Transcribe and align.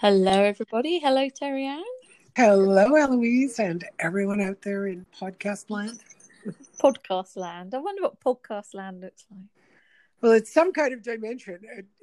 Hello, 0.00 0.32
everybody. 0.32 0.98
Hello, 0.98 1.28
Terry 1.28 1.66
Ann. 1.66 1.84
Hello, 2.34 2.94
Eloise, 2.94 3.58
and 3.58 3.84
everyone 3.98 4.40
out 4.40 4.62
there 4.62 4.86
in 4.86 5.04
podcast 5.14 5.68
land. 5.68 6.00
Podcast 6.78 7.36
land. 7.36 7.74
I 7.74 7.78
wonder 7.80 8.04
what 8.04 8.18
podcast 8.18 8.72
land 8.72 9.02
looks 9.02 9.26
like. 9.30 9.44
Well, 10.22 10.32
it's 10.32 10.54
some 10.54 10.72
kind 10.72 10.94
of 10.94 11.02
dimension. 11.02 11.58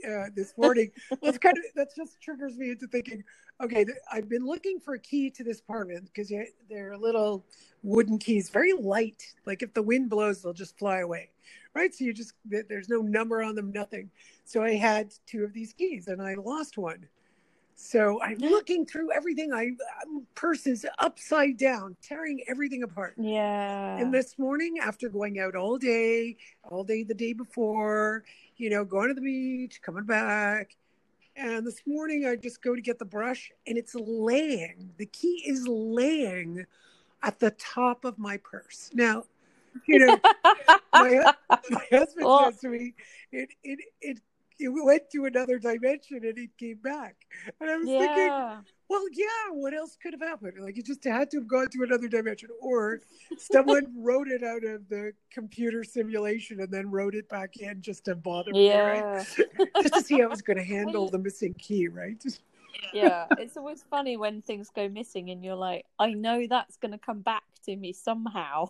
Uh, 0.07 0.25
this 0.36 0.54
morning, 0.60 0.91
well, 1.10 1.18
it's 1.23 1.39
kind 1.39 1.57
of 1.57 1.63
that 1.73 1.88
just 1.96 2.21
triggers 2.21 2.55
me 2.55 2.69
into 2.69 2.85
thinking. 2.85 3.23
Okay, 3.63 3.83
th- 3.83 3.97
I've 4.11 4.29
been 4.29 4.45
looking 4.45 4.79
for 4.79 4.93
a 4.93 4.99
key 4.99 5.31
to 5.31 5.43
this 5.43 5.59
apartment 5.59 6.11
because 6.13 6.31
they're 6.69 6.95
little 6.99 7.47
wooden 7.81 8.19
keys, 8.19 8.51
very 8.51 8.73
light. 8.73 9.23
Like 9.47 9.63
if 9.63 9.73
the 9.73 9.81
wind 9.81 10.11
blows, 10.11 10.43
they'll 10.43 10.53
just 10.53 10.77
fly 10.77 10.99
away, 10.99 11.31
right? 11.73 11.91
So 11.95 12.03
you 12.03 12.13
just 12.13 12.33
there's 12.45 12.89
no 12.89 13.01
number 13.01 13.41
on 13.41 13.55
them, 13.55 13.71
nothing. 13.71 14.11
So 14.45 14.61
I 14.61 14.75
had 14.75 15.15
two 15.25 15.43
of 15.43 15.51
these 15.51 15.73
keys, 15.73 16.09
and 16.09 16.21
I 16.21 16.35
lost 16.35 16.77
one. 16.77 17.07
So 17.80 18.20
I'm 18.23 18.39
looking 18.39 18.88
through 18.88 19.11
everything. 19.11 19.53
I 19.53 19.67
um, 20.03 20.25
purses 20.33 20.83
upside 20.97 21.57
down, 21.57 21.95
tearing 22.02 22.41
everything 22.47 22.81
apart. 22.81 23.13
Yeah. 23.17 23.97
And 23.97 24.11
this 24.11 24.38
morning, 24.39 24.79
after 24.81 25.09
going 25.09 25.39
out 25.39 25.55
all 25.55 25.77
day, 25.77 26.38
all 26.63 26.83
day 26.83 27.03
the 27.03 27.13
day 27.13 27.33
before, 27.33 28.23
you 28.57 28.71
know, 28.71 28.83
going 28.83 29.09
to 29.09 29.13
the 29.13 29.21
beach, 29.21 29.79
coming 29.83 30.05
back, 30.05 30.75
and 31.35 31.67
this 31.67 31.83
morning 31.85 32.25
I 32.25 32.35
just 32.35 32.63
go 32.63 32.75
to 32.75 32.81
get 32.81 32.97
the 32.97 33.05
brush, 33.05 33.52
and 33.67 33.77
it's 33.77 33.94
laying. 33.94 34.89
The 34.97 35.05
key 35.05 35.44
is 35.45 35.67
laying 35.67 36.66
at 37.21 37.39
the 37.39 37.52
top 37.52 38.05
of 38.05 38.17
my 38.17 38.38
purse. 38.38 38.89
Now, 38.95 39.25
you 39.85 39.99
know, 39.99 40.17
my, 40.94 41.31
my 41.69 41.85
husband 41.91 42.27
says 42.41 42.59
to 42.61 42.69
me, 42.69 42.95
it 43.31 43.49
it 43.63 43.80
it 44.02 44.19
it 44.59 44.70
went 44.70 45.09
to 45.11 45.25
another 45.25 45.59
dimension 45.59 46.17
and 46.23 46.38
it 46.38 46.49
came 46.57 46.77
back. 46.77 47.16
And 47.59 47.70
I 47.70 47.77
was 47.77 47.88
yeah. 47.88 47.99
thinking, 47.99 48.66
well, 48.89 49.03
yeah, 49.11 49.52
what 49.52 49.73
else 49.73 49.97
could 50.02 50.13
have 50.13 50.21
happened? 50.21 50.53
Like 50.59 50.77
it 50.77 50.86
just 50.86 51.03
had 51.03 51.30
to 51.31 51.38
have 51.38 51.47
gone 51.47 51.69
to 51.69 51.83
another 51.83 52.08
dimension, 52.08 52.50
or 52.61 53.02
someone 53.38 53.85
wrote 53.97 54.28
it 54.30 54.44
out 54.44 54.63
of 54.63 54.88
the 54.89 55.13
computer 55.31 55.83
simulation 55.83 56.61
and 56.61 56.72
then 56.72 56.89
wrote 56.89 57.13
it 57.13 57.28
back 57.30 57.58
in 57.58 57.81
just 57.81 58.05
to 58.05 58.16
bother 58.16 58.52
me, 58.52 58.67
yeah. 58.67 58.80
right? 58.80 59.28
just 59.81 59.94
to 59.94 60.02
see 60.02 60.19
how 60.19 60.25
I 60.25 60.28
was 60.28 60.41
going 60.41 60.58
to 60.58 60.63
handle 60.63 61.09
the 61.09 61.19
missing 61.19 61.53
key, 61.55 61.88
right? 61.88 62.23
yeah, 62.94 63.28
it's 63.38 63.58
always 63.58 63.83
funny 63.89 64.17
when 64.17 64.41
things 64.41 64.69
go 64.73 64.88
missing 64.88 65.30
and 65.30 65.44
you're 65.44 65.55
like, 65.55 65.85
I 66.00 66.13
know 66.13 66.47
that's 66.50 66.78
going 66.78 66.91
to 66.91 66.97
come 66.97 67.19
back 67.19 67.44
to 67.66 67.75
me 67.75 67.91
somehow. 67.91 68.69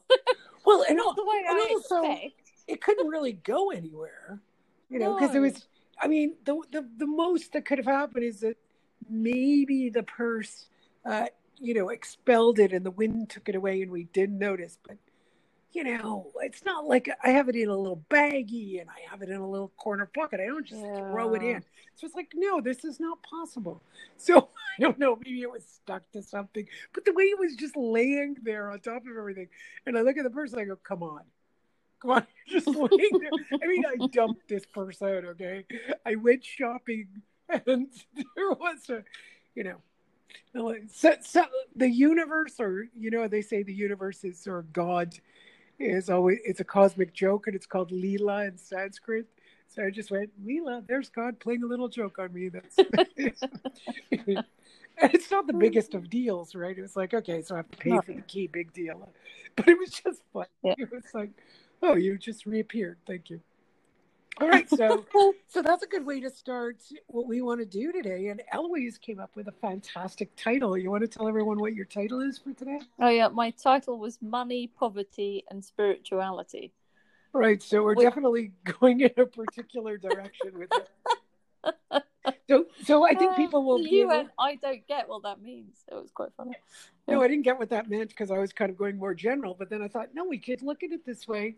well, 0.65 0.83
and, 0.87 0.97
Not 0.97 1.15
the 1.15 1.23
way 1.23 1.43
I 1.47 1.67
also, 1.71 2.03
expect. 2.03 2.51
it 2.67 2.81
couldn't 2.81 3.07
really 3.07 3.33
go 3.33 3.69
anywhere, 3.69 4.39
you 4.89 4.99
know, 4.99 5.13
because 5.13 5.33
no. 5.33 5.43
it 5.43 5.53
was 5.53 5.67
I 5.99 6.07
mean, 6.07 6.35
the, 6.45 6.61
the 6.71 6.87
the 6.97 7.07
most 7.07 7.53
that 7.53 7.65
could 7.65 7.77
have 7.79 7.87
happened 7.87 8.23
is 8.23 8.41
that 8.41 8.57
maybe 9.09 9.89
the 9.89 10.03
purse, 10.03 10.67
uh, 11.05 11.27
you 11.59 11.73
know, 11.73 11.89
expelled 11.89 12.59
it 12.59 12.71
and 12.73 12.85
the 12.85 12.91
wind 12.91 13.29
took 13.29 13.49
it 13.49 13.55
away 13.55 13.81
and 13.81 13.91
we 13.91 14.03
didn't 14.05 14.37
notice. 14.37 14.77
But 14.87 14.97
you 15.71 15.83
know, 15.83 16.31
it's 16.41 16.63
not 16.65 16.85
like 16.85 17.09
I 17.23 17.31
have 17.31 17.49
it 17.49 17.55
in 17.55 17.69
a 17.69 17.75
little 17.75 18.03
baggie 18.09 18.79
and 18.79 18.89
I 18.89 19.09
have 19.11 19.21
it 19.21 19.29
in 19.29 19.37
a 19.37 19.49
little 19.49 19.71
corner 19.77 20.05
pocket. 20.05 20.39
I 20.39 20.47
don't 20.47 20.65
just 20.65 20.81
yeah. 20.81 20.97
throw 20.97 21.33
it 21.33 21.43
in. 21.43 21.63
So 21.95 22.05
it's 22.05 22.15
like, 22.15 22.31
no, 22.33 22.61
this 22.61 22.85
is 22.85 22.99
not 22.99 23.21
possible. 23.21 23.83
So 24.17 24.49
I 24.79 24.81
don't 24.81 24.97
know, 24.97 25.15
maybe 25.15 25.41
it 25.41 25.51
was 25.51 25.65
stuck 25.65 26.09
to 26.11 26.21
something. 26.21 26.67
But 26.93 27.05
the 27.05 27.13
way 27.13 27.25
it 27.25 27.39
was 27.39 27.55
just 27.55 27.75
laying 27.75 28.37
there 28.43 28.71
on 28.71 28.79
top 28.79 29.03
of 29.03 29.17
everything, 29.17 29.49
and 29.85 29.97
I 29.97 30.01
look 30.01 30.17
at 30.17 30.23
the 30.23 30.29
purse, 30.29 30.53
I 30.53 30.65
go, 30.65 30.77
come 30.77 31.03
on 31.03 31.21
Come 32.01 32.11
on, 32.11 32.27
just 32.47 32.67
laying 32.67 32.89
there. 32.89 33.59
I 33.61 33.67
mean, 33.67 33.83
I 33.85 34.07
dumped 34.07 34.47
this 34.47 34.65
purse 34.65 35.01
out, 35.01 35.25
okay? 35.25 35.65
I 36.05 36.15
went 36.15 36.43
shopping 36.43 37.07
and 37.49 37.87
there 38.35 38.49
was 38.51 38.89
a, 38.89 39.03
you 39.55 39.63
know, 39.63 39.77
so, 40.91 41.15
so 41.21 41.45
the 41.75 41.89
universe, 41.89 42.55
or, 42.59 42.87
you 42.97 43.11
know, 43.11 43.27
they 43.27 43.41
say 43.41 43.63
the 43.63 43.73
universe 43.73 44.23
is, 44.23 44.47
or 44.47 44.63
God 44.73 45.15
is 45.79 46.09
always, 46.09 46.39
it's 46.43 46.59
a 46.59 46.65
cosmic 46.65 47.13
joke 47.13 47.47
and 47.47 47.55
it's 47.55 47.65
called 47.65 47.91
Leela 47.91 48.47
in 48.47 48.57
Sanskrit. 48.57 49.27
So 49.69 49.83
I 49.83 49.89
just 49.89 50.11
went, 50.11 50.31
Leela, 50.45 50.85
there's 50.87 51.09
God 51.09 51.39
playing 51.39 51.63
a 51.63 51.67
little 51.67 51.89
joke 51.89 52.19
on 52.19 52.33
me. 52.33 52.49
That's, 52.49 52.77
and 54.11 54.43
it's 55.13 55.29
not 55.29 55.45
the 55.45 55.53
biggest 55.53 55.93
of 55.93 56.09
deals, 56.09 56.55
right? 56.55 56.77
It 56.77 56.81
was 56.81 56.95
like, 56.95 57.13
okay, 57.13 57.41
so 57.41 57.55
I 57.55 57.57
have 57.59 57.71
to 57.71 57.77
pay 57.77 57.97
for 57.97 58.13
the 58.13 58.21
key, 58.21 58.47
big 58.47 58.73
deal. 58.73 59.09
But 59.55 59.67
it 59.67 59.77
was 59.77 59.91
just 59.91 60.21
fun. 60.33 60.45
Yeah. 60.63 60.75
It 60.77 60.91
was 60.91 61.03
like, 61.13 61.31
Oh, 61.81 61.95
you 61.95 62.17
just 62.17 62.45
reappeared. 62.45 62.97
Thank 63.05 63.29
you. 63.29 63.41
All 64.39 64.47
right, 64.47 64.69
so 64.69 65.03
so 65.47 65.61
that's 65.63 65.83
a 65.83 65.87
good 65.87 66.05
way 66.05 66.19
to 66.19 66.29
start 66.29 66.77
what 67.07 67.27
we 67.27 67.41
want 67.41 67.59
to 67.59 67.65
do 67.65 67.91
today. 67.91 68.27
And 68.27 68.41
Eloise 68.51 68.97
came 68.97 69.19
up 69.19 69.31
with 69.35 69.47
a 69.47 69.51
fantastic 69.51 70.35
title. 70.35 70.77
You 70.77 70.91
want 70.91 71.01
to 71.01 71.07
tell 71.07 71.27
everyone 71.27 71.59
what 71.59 71.73
your 71.73 71.85
title 71.85 72.21
is 72.21 72.37
for 72.37 72.53
today? 72.53 72.79
Oh 72.99 73.09
yeah, 73.09 73.29
my 73.29 73.49
title 73.51 73.97
was 73.97 74.19
Money, 74.21 74.67
Poverty, 74.67 75.43
and 75.49 75.63
Spirituality. 75.63 76.71
Right, 77.33 77.61
so 77.61 77.83
we're 77.83 77.95
definitely 77.95 78.51
going 78.79 79.01
in 79.01 79.11
a 79.17 79.25
particular 79.25 79.97
direction 79.97 80.57
with 80.57 80.69
it. 80.71 80.89
So, 82.49 82.65
so 82.83 83.05
I 83.05 83.13
think 83.13 83.35
people 83.35 83.63
will. 83.63 83.79
You 83.79 84.11
and 84.11 84.29
I 84.39 84.55
don't 84.55 84.85
get 84.87 85.07
what 85.09 85.23
that 85.23 85.41
means. 85.41 85.75
It 85.91 85.95
was 85.95 86.11
quite 86.11 86.29
funny. 86.37 86.55
No, 87.07 87.21
I 87.21 87.27
didn't 87.27 87.43
get 87.43 87.57
what 87.57 87.69
that 87.69 87.89
meant 87.89 88.09
because 88.09 88.31
I 88.31 88.37
was 88.37 88.51
kind 88.53 88.69
of 88.69 88.77
going 88.77 88.97
more 88.97 89.13
general. 89.13 89.55
But 89.57 89.69
then 89.69 89.81
I 89.81 89.87
thought, 89.87 90.09
no, 90.13 90.25
we 90.25 90.37
could 90.37 90.61
look 90.61 90.83
at 90.83 90.91
it 90.91 91.05
this 91.05 91.27
way 91.27 91.55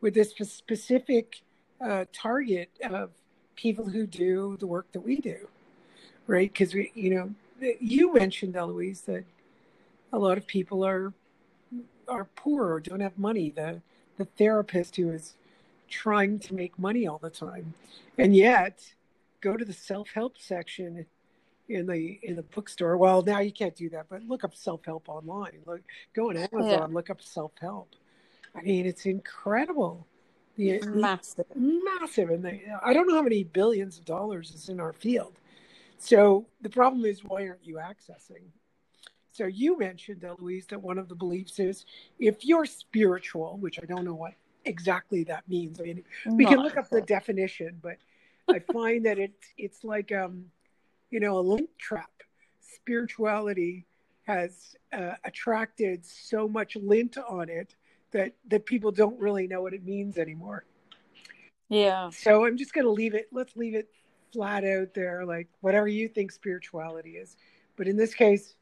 with 0.00 0.14
this 0.14 0.30
specific 0.30 1.42
uh, 1.80 2.04
target 2.12 2.70
of 2.84 3.10
people 3.56 3.88
who 3.88 4.06
do 4.06 4.56
the 4.58 4.66
work 4.66 4.90
that 4.92 5.00
we 5.00 5.16
do, 5.16 5.48
right? 6.26 6.52
Because 6.52 6.74
we, 6.74 6.90
you 6.94 7.14
know, 7.14 7.34
you 7.80 8.12
mentioned 8.14 8.56
Eloise 8.56 9.02
that 9.02 9.24
a 10.12 10.18
lot 10.18 10.38
of 10.38 10.46
people 10.46 10.84
are 10.84 11.12
are 12.08 12.24
poor 12.34 12.72
or 12.72 12.80
don't 12.80 13.00
have 13.00 13.18
money. 13.18 13.50
The 13.50 13.82
the 14.16 14.24
therapist 14.24 14.96
who 14.96 15.10
is 15.10 15.34
trying 15.88 16.38
to 16.38 16.54
make 16.54 16.78
money 16.78 17.06
all 17.06 17.18
the 17.18 17.30
time, 17.30 17.74
and 18.18 18.34
yet 18.34 18.94
go 19.40 19.56
to 19.56 19.64
the 19.64 19.72
self 19.72 20.08
help 20.10 20.38
section 20.38 21.06
in 21.68 21.86
the 21.86 22.18
in 22.22 22.36
the 22.36 22.42
bookstore. 22.42 22.96
Well, 22.96 23.22
now 23.22 23.40
you 23.40 23.52
can't 23.52 23.76
do 23.76 23.88
that, 23.90 24.06
but 24.08 24.22
look 24.24 24.44
up 24.44 24.54
self 24.54 24.84
help 24.84 25.08
online. 25.08 25.58
Look, 25.66 25.82
go 26.14 26.30
on 26.30 26.36
Amazon, 26.36 26.68
yeah. 26.68 26.86
look 26.90 27.10
up 27.10 27.22
self 27.22 27.52
help 27.60 27.94
I 28.54 28.62
mean, 28.62 28.86
it's 28.86 29.06
incredible. 29.06 30.06
The, 30.56 30.78
mm-hmm. 30.78 31.00
massive, 31.00 31.46
massive, 31.54 32.30
and 32.30 32.44
they, 32.44 32.64
I 32.84 32.92
don't 32.92 33.08
know 33.08 33.14
how 33.14 33.22
many 33.22 33.44
billions 33.44 33.98
of 33.98 34.04
dollars 34.04 34.50
is 34.50 34.68
in 34.68 34.80
our 34.80 34.92
field. 34.92 35.38
So 35.98 36.46
the 36.60 36.68
problem 36.68 37.04
is, 37.04 37.24
why 37.24 37.46
aren't 37.46 37.64
you 37.64 37.76
accessing? 37.76 38.44
So 39.32 39.46
you 39.46 39.78
mentioned, 39.78 40.24
uh, 40.24 40.34
Eloise, 40.38 40.66
that 40.66 40.82
one 40.82 40.98
of 40.98 41.08
the 41.08 41.14
beliefs 41.14 41.58
is 41.60 41.86
if 42.18 42.44
you're 42.44 42.66
spiritual, 42.66 43.58
which 43.58 43.78
I 43.80 43.86
don't 43.86 44.04
know 44.04 44.14
what 44.14 44.34
exactly 44.64 45.24
that 45.24 45.48
means. 45.48 45.80
I 45.80 45.84
mean, 45.84 46.04
we 46.26 46.44
Not 46.44 46.52
can 46.52 46.62
look 46.62 46.76
up 46.76 46.90
the 46.90 47.00
definition, 47.00 47.78
but 47.80 47.96
I 48.50 48.58
find 48.72 49.04
that 49.06 49.18
it's 49.18 49.46
it's 49.56 49.84
like 49.84 50.12
um, 50.12 50.46
you 51.10 51.20
know, 51.20 51.38
a 51.38 51.40
lint 51.40 51.70
trap. 51.78 52.10
Spirituality 52.60 53.86
has 54.22 54.76
uh, 54.92 55.14
attracted 55.24 56.04
so 56.04 56.48
much 56.48 56.76
lint 56.76 57.18
on 57.18 57.48
it 57.48 57.74
that 58.12 58.32
that 58.48 58.66
people 58.66 58.90
don't 58.90 59.18
really 59.18 59.46
know 59.46 59.62
what 59.62 59.74
it 59.74 59.84
means 59.84 60.18
anymore. 60.18 60.64
Yeah. 61.68 62.10
So 62.10 62.44
I'm 62.44 62.56
just 62.56 62.72
going 62.72 62.84
to 62.84 62.90
leave 62.90 63.14
it. 63.14 63.28
Let's 63.32 63.56
leave 63.56 63.74
it 63.74 63.88
flat 64.32 64.64
out 64.64 64.94
there, 64.94 65.24
like 65.24 65.48
whatever 65.60 65.88
you 65.88 66.08
think 66.08 66.32
spirituality 66.32 67.10
is. 67.10 67.36
But 67.76 67.86
in 67.86 67.96
this 67.96 68.14
case, 68.14 68.54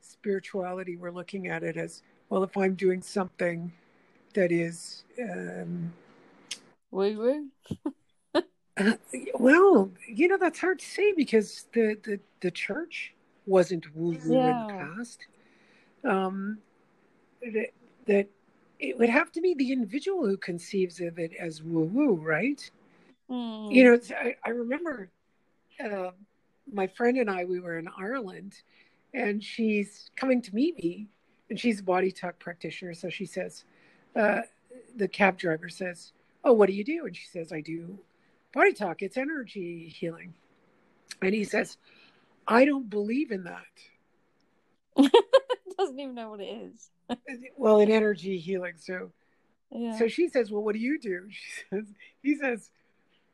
spirituality, 0.00 0.96
we're 0.96 1.10
looking 1.10 1.48
at 1.48 1.62
it 1.62 1.76
as 1.76 2.02
well. 2.28 2.42
If 2.42 2.56
I'm 2.56 2.74
doing 2.74 3.02
something 3.02 3.72
that 4.34 4.52
is, 4.52 5.04
um, 5.20 5.92
woo 6.90 7.18
woo. 7.18 7.92
uh, 8.80 8.92
well, 9.34 9.90
you 10.08 10.28
know 10.28 10.38
that's 10.38 10.58
hard 10.58 10.78
to 10.78 10.84
say 10.84 11.12
because 11.12 11.66
the 11.72 11.96
the, 12.02 12.20
the 12.40 12.50
church 12.50 13.14
wasn't 13.46 13.94
woo 13.94 14.16
woo 14.24 14.36
yeah. 14.36 14.62
in 14.62 14.66
the 14.66 14.72
past. 14.72 15.26
Um, 16.04 16.58
that, 17.42 17.68
that 18.06 18.28
it 18.78 18.98
would 18.98 19.10
have 19.10 19.30
to 19.32 19.40
be 19.40 19.54
the 19.54 19.72
individual 19.72 20.26
who 20.26 20.36
conceives 20.36 21.00
of 21.00 21.18
it 21.18 21.32
as 21.38 21.62
woo 21.62 21.84
woo, 21.84 22.14
right? 22.14 22.70
Mm. 23.30 23.72
You 23.72 23.84
know, 23.84 24.00
I, 24.18 24.36
I 24.44 24.50
remember 24.50 25.10
uh, 25.82 26.10
my 26.72 26.86
friend 26.86 27.18
and 27.18 27.30
I, 27.30 27.44
we 27.44 27.60
were 27.60 27.78
in 27.78 27.88
Ireland, 27.98 28.54
and 29.12 29.42
she's 29.42 30.10
coming 30.16 30.40
to 30.42 30.54
meet 30.54 30.76
me, 30.82 31.08
and 31.50 31.60
she's 31.60 31.80
a 31.80 31.82
body 31.82 32.10
talk 32.10 32.38
practitioner. 32.38 32.94
So 32.94 33.10
she 33.10 33.26
says, 33.26 33.64
uh, 34.16 34.40
the 34.96 35.08
cab 35.08 35.38
driver 35.38 35.68
says, 35.68 36.12
Oh, 36.42 36.54
what 36.54 36.68
do 36.68 36.72
you 36.72 36.84
do? 36.84 37.04
And 37.04 37.14
she 37.14 37.26
says, 37.26 37.52
I 37.52 37.60
do 37.60 37.98
body 38.52 38.72
talk, 38.72 39.02
it's 39.02 39.16
energy 39.16 39.88
healing. 39.88 40.34
And 41.22 41.34
he 41.34 41.44
says, 41.44 41.76
I 42.46 42.64
don't 42.64 42.88
believe 42.88 43.30
in 43.30 43.44
that. 43.44 43.62
Doesn't 45.78 45.98
even 45.98 46.14
know 46.14 46.30
what 46.30 46.40
it 46.40 46.44
is 46.44 46.90
well, 47.56 47.80
in 47.80 47.90
energy 47.90 48.38
healing. 48.38 48.74
So, 48.76 49.12
yeah. 49.70 49.96
so 49.98 50.08
she 50.08 50.28
says, 50.28 50.50
"Well, 50.50 50.62
what 50.62 50.74
do 50.74 50.80
you 50.80 50.98
do?" 50.98 51.26
She 51.30 51.62
says, 51.70 51.84
"He 52.22 52.36
says, 52.36 52.70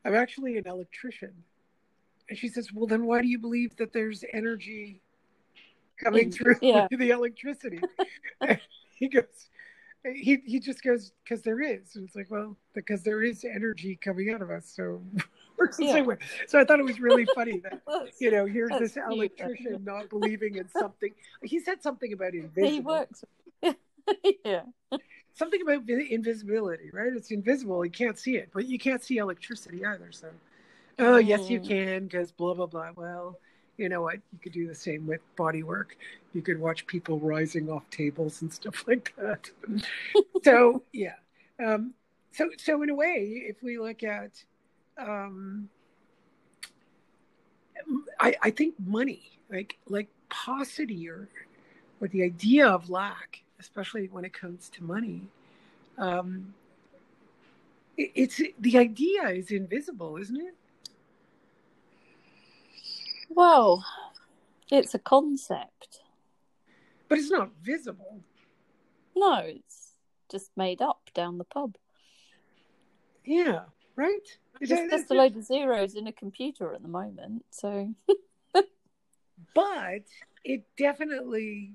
I'm 0.05 0.15
actually 0.15 0.57
an 0.57 0.67
electrician." 0.67 1.33
and 2.29 2.37
she 2.37 2.47
says, 2.47 2.71
"Well, 2.73 2.87
then 2.87 3.05
why 3.05 3.21
do 3.21 3.27
you 3.27 3.39
believe 3.39 3.75
that 3.77 3.93
there's 3.93 4.23
energy 4.33 5.01
coming 5.97 6.31
through 6.31 6.55
yeah. 6.61 6.87
the 6.89 7.09
electricity?" 7.09 7.81
he 8.95 9.09
goes, 9.09 9.49
he 10.15 10.41
he 10.45 10.59
just 10.59 10.83
goes 10.83 11.11
because 11.23 11.41
there 11.41 11.61
is. 11.61 11.95
And 11.95 12.05
it's 12.05 12.15
like, 12.15 12.29
well, 12.29 12.55
because 12.73 13.03
there 13.03 13.23
is 13.23 13.43
energy 13.43 13.97
coming 14.01 14.31
out 14.31 14.41
of 14.41 14.49
us, 14.49 14.71
so 14.75 15.01
works 15.57 15.77
the 15.77 15.85
yeah. 15.85 15.93
same 15.93 16.05
way. 16.05 16.17
So 16.47 16.59
I 16.59 16.63
thought 16.63 16.79
it 16.79 16.85
was 16.85 16.99
really 16.99 17.25
funny 17.35 17.59
that 17.63 17.81
you 18.19 18.31
know 18.31 18.45
here's 18.45 18.77
this 18.79 18.97
electrician 18.97 19.83
not 19.85 20.09
believing 20.09 20.55
in 20.55 20.69
something. 20.69 21.13
He 21.43 21.59
said 21.59 21.81
something 21.81 22.13
about 22.13 22.33
invisible. 22.33 22.69
He 22.69 22.79
works. 22.79 23.23
yeah. 24.45 24.61
Something 25.33 25.61
about 25.61 25.87
invisibility, 25.87 26.89
right? 26.91 27.13
It's 27.13 27.31
invisible. 27.31 27.85
You 27.85 27.91
can't 27.91 28.17
see 28.17 28.37
it, 28.37 28.49
but 28.53 28.65
you 28.65 28.79
can't 28.79 29.03
see 29.03 29.17
electricity 29.17 29.85
either. 29.85 30.11
So, 30.11 30.29
oh 30.99 31.03
mm. 31.03 31.27
yes, 31.27 31.49
you 31.49 31.59
mm. 31.59 31.67
can 31.67 32.03
because 32.05 32.31
blah 32.31 32.53
blah 32.53 32.65
blah. 32.65 32.91
Well, 32.95 33.39
you 33.77 33.89
know 33.89 34.01
what? 34.01 34.15
You 34.15 34.39
could 34.41 34.53
do 34.53 34.67
the 34.67 34.75
same 34.75 35.07
with 35.07 35.21
body 35.35 35.63
work. 35.63 35.97
You 36.33 36.41
could 36.41 36.59
watch 36.59 36.85
people 36.87 37.19
rising 37.19 37.69
off 37.69 37.89
tables 37.89 38.41
and 38.41 38.51
stuff 38.51 38.83
like 38.87 39.13
that. 39.17 39.49
so 40.43 40.83
yeah. 40.91 41.15
Um, 41.63 41.93
so 42.31 42.49
so 42.57 42.81
in 42.83 42.89
a 42.89 42.95
way, 42.95 43.45
if 43.47 43.61
we 43.63 43.79
look 43.79 44.03
at 44.03 44.31
um, 44.97 45.69
I, 48.19 48.35
I 48.41 48.51
think 48.51 48.75
money, 48.85 49.39
like 49.49 49.77
like 49.87 50.07
paucity 50.29 51.09
or 51.09 51.29
or 52.01 52.07
the 52.07 52.23
idea 52.23 52.67
of 52.67 52.89
lack, 52.89 53.43
especially 53.59 54.07
when 54.07 54.25
it 54.25 54.33
comes 54.33 54.69
to 54.69 54.83
money, 54.83 55.21
um, 55.97 56.53
it, 57.95 58.11
it's 58.15 58.41
the 58.59 58.77
idea 58.77 59.29
is 59.29 59.51
invisible, 59.51 60.17
isn't 60.17 60.37
it? 60.37 60.55
Well, 63.29 63.85
it's 64.71 64.93
a 64.93 64.99
concept, 64.99 66.01
but 67.07 67.17
it's 67.17 67.31
not 67.31 67.51
visible. 67.61 68.21
No, 69.15 69.35
it's 69.39 69.93
just 70.29 70.51
made 70.55 70.81
up 70.81 71.09
down 71.13 71.37
the 71.37 71.43
pub. 71.43 71.75
Yeah, 73.25 73.65
right. 73.95 74.37
It's 74.59 74.71
just 74.71 75.11
a 75.11 75.13
load 75.13 75.35
of 75.35 75.43
zeros 75.43 75.95
in 75.95 76.07
a 76.07 76.11
computer 76.11 76.73
at 76.73 76.81
the 76.81 76.87
moment. 76.87 77.45
So, 77.51 77.93
but 79.53 80.03
it 80.43 80.63
definitely 80.77 81.73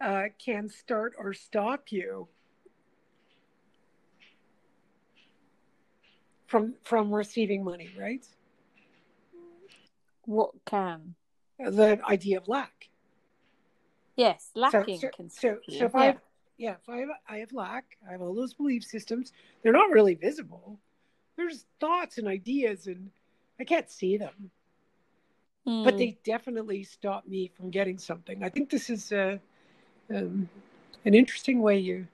uh, 0.00 0.24
can 0.44 0.68
start 0.68 1.14
or 1.18 1.34
stop 1.34 1.84
you 1.90 2.28
from 6.46 6.74
from 6.82 7.14
receiving 7.14 7.62
money, 7.62 7.90
right? 7.98 8.26
What 10.30 10.50
can? 10.64 11.14
The 11.58 12.00
idea 12.08 12.38
of 12.38 12.48
lack. 12.48 12.88
Yes, 14.16 14.50
lacking 14.54 15.00
so, 15.00 15.08
so, 15.08 15.16
can. 15.16 15.30
So, 15.30 15.58
so 15.68 15.84
if 15.86 15.92
yeah. 15.94 16.00
I, 16.00 16.16
yeah, 16.58 16.74
if 16.82 16.88
I 16.88 16.96
have, 16.98 17.08
I 17.28 17.36
have 17.38 17.52
lack, 17.52 17.96
I 18.06 18.12
have 18.12 18.22
all 18.22 18.34
those 18.34 18.54
belief 18.54 18.84
systems. 18.84 19.32
They're 19.62 19.72
not 19.72 19.90
really 19.90 20.14
visible 20.14 20.78
there's 21.40 21.64
thoughts 21.80 22.18
and 22.18 22.28
ideas 22.28 22.86
and 22.86 23.10
I 23.58 23.64
can't 23.64 23.90
see 23.90 24.16
them. 24.16 24.50
Mm. 25.66 25.84
But 25.84 25.98
they 25.98 26.18
definitely 26.24 26.84
stop 26.84 27.26
me 27.26 27.50
from 27.56 27.70
getting 27.70 27.98
something. 27.98 28.42
I 28.42 28.48
think 28.48 28.70
this 28.70 28.90
is 28.90 29.12
uh, 29.12 29.38
um, 30.14 30.48
an 31.04 31.14
interesting 31.14 31.60
way 31.60 31.78
you 31.78 32.06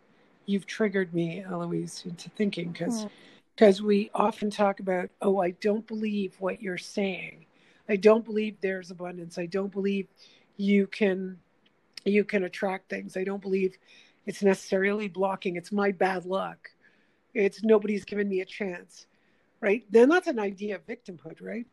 you've 0.47 0.67
triggered 0.67 1.13
me, 1.13 1.43
Eloise, 1.43 2.05
into 2.07 2.31
thinking 2.31 2.71
because 2.71 3.07
because 3.55 3.81
mm. 3.81 3.87
we 3.87 4.11
often 4.15 4.51
talk 4.51 4.81
about, 4.81 5.11
oh, 5.23 5.41
I 5.41 5.51
don't 5.51 5.87
believe 5.87 6.35
what 6.39 6.63
you're 6.63 6.79
saying. 6.79 7.46
I 7.89 7.97
don't 7.97 8.25
believe 8.25 8.57
there's 8.61 8.91
abundance. 8.91 9.39
I 9.39 9.47
don't 9.47 9.73
believe 9.73 10.09
you 10.57 10.87
can 10.87 11.39
you 12.05 12.25
can 12.25 12.45
attract 12.45 12.89
things. 12.89 13.17
I 13.17 13.25
don't 13.25 13.43
believe 13.43 13.77
it's 14.27 14.43
necessarily 14.43 15.09
blocking. 15.09 15.57
It's 15.57 15.73
my 15.73 15.93
bad 15.93 16.25
luck. 16.25 16.71
It's 17.35 17.63
nobody's 17.63 18.05
given 18.05 18.29
me 18.29 18.41
a 18.41 18.45
chance 18.45 19.07
right? 19.61 19.85
Then 19.91 20.09
that's 20.09 20.29
an 20.29 20.39
idea 20.39 20.77
of 20.77 20.87
victimhood, 20.87 21.43
right? 21.43 21.67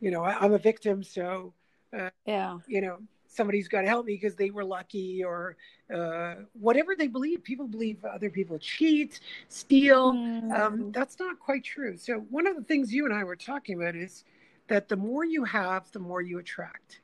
You 0.00 0.10
know, 0.10 0.22
I, 0.22 0.44
am 0.44 0.52
a 0.52 0.58
victim, 0.58 1.02
so 1.02 1.52
uh, 1.96 2.10
yeah, 2.26 2.58
you 2.66 2.80
know, 2.80 2.98
somebody's 3.28 3.68
got 3.68 3.82
to 3.82 3.88
help 3.88 4.06
me 4.06 4.14
because 4.14 4.34
they 4.34 4.50
were 4.50 4.64
lucky 4.64 5.22
or 5.22 5.56
uh, 5.94 6.34
whatever 6.52 6.94
they 6.96 7.06
believe. 7.06 7.44
People 7.44 7.68
believe 7.68 8.04
other 8.04 8.30
people 8.30 8.58
cheat, 8.58 9.20
steal. 9.48 10.12
Mm. 10.12 10.52
Um, 10.52 10.92
that's 10.92 11.18
not 11.20 11.38
quite 11.38 11.64
true. 11.64 11.96
So 11.96 12.26
one 12.30 12.46
of 12.46 12.56
the 12.56 12.62
things 12.62 12.92
you 12.92 13.04
and 13.04 13.14
I 13.14 13.24
were 13.24 13.36
talking 13.36 13.80
about 13.80 13.94
is 13.94 14.24
that 14.68 14.88
the 14.88 14.96
more 14.96 15.24
you 15.24 15.44
have, 15.44 15.90
the 15.92 15.98
more 15.98 16.20
you 16.20 16.38
attract. 16.38 17.00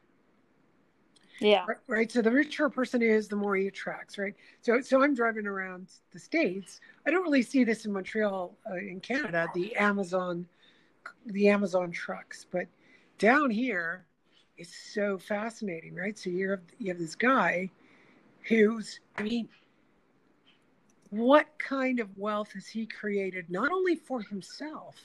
Yeah. 1.41 1.67
Right. 1.87 2.11
So 2.11 2.21
the 2.21 2.33
richer 2.33 2.67
a 2.67 2.71
person 2.71 3.01
is, 3.01 3.29
the 3.29 3.37
more 3.37 3.55
he 3.55 3.69
attracts. 3.69 4.19
Right. 4.19 4.35
So 4.61 4.81
so 4.81 5.03
I'm 5.03 5.15
driving 5.15 5.47
around 5.47 5.89
the 6.13 6.19
states. 6.19 6.81
I 7.07 7.11
don't 7.11 7.23
really 7.23 7.43
see 7.43 7.65
this 7.65 7.85
in 7.85 7.93
Montreal, 7.93 8.57
uh, 8.69 8.77
in 8.77 9.01
Canada, 9.01 9.47
the 9.55 9.77
Amazon, 9.77 10.47
the 11.27 11.49
Amazon 11.49 11.91
trucks, 11.93 12.45
but 12.51 12.67
down 13.19 13.51
here, 13.51 14.05
it's 14.57 14.75
so 14.93 15.19
fascinating, 15.19 15.95
right? 15.95 16.19
So 16.19 16.31
you 16.31 16.51
have 16.51 16.63
you 16.79 16.89
have 16.89 16.99
this 16.99 17.15
guy, 17.15 17.71
who's 18.49 19.01
I 19.17 19.23
mean, 19.23 19.49
what 21.11 21.47
kind 21.59 22.01
of 22.01 22.09
wealth 22.17 22.53
has 22.53 22.67
he 22.67 22.87
created 22.87 23.49
not 23.49 23.71
only 23.71 23.95
for 23.95 24.21
himself, 24.23 24.97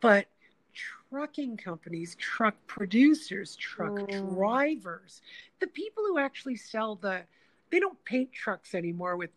but 0.00 0.26
trucking 0.74 1.56
companies, 1.56 2.16
truck 2.16 2.54
producers, 2.66 3.56
truck 3.56 3.92
mm. 3.92 4.34
drivers, 4.34 5.22
the 5.60 5.66
people 5.68 6.04
who 6.06 6.18
actually 6.18 6.56
sell 6.56 6.96
the 6.96 7.22
they 7.70 7.80
don't 7.80 8.02
paint 8.04 8.32
trucks 8.32 8.74
anymore 8.74 9.16
with 9.16 9.30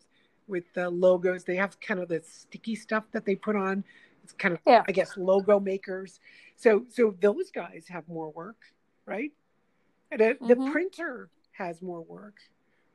with 0.46 0.64
the 0.74 0.88
logos. 0.90 1.44
They 1.44 1.56
have 1.56 1.78
kind 1.80 2.00
of 2.00 2.08
the 2.08 2.22
sticky 2.26 2.74
stuff 2.74 3.04
that 3.12 3.24
they 3.24 3.34
put 3.34 3.56
on. 3.56 3.84
It's 4.24 4.32
kind 4.32 4.54
of 4.54 4.60
yeah. 4.66 4.82
I 4.86 4.92
guess 4.92 5.16
logo 5.16 5.60
makers. 5.60 6.20
So 6.56 6.84
so 6.88 7.14
those 7.20 7.50
guys 7.50 7.86
have 7.88 8.08
more 8.08 8.30
work, 8.30 8.58
right? 9.06 9.32
And 10.10 10.20
mm-hmm. 10.20 10.46
the 10.46 10.70
printer 10.70 11.30
has 11.52 11.82
more 11.82 12.02
work. 12.02 12.36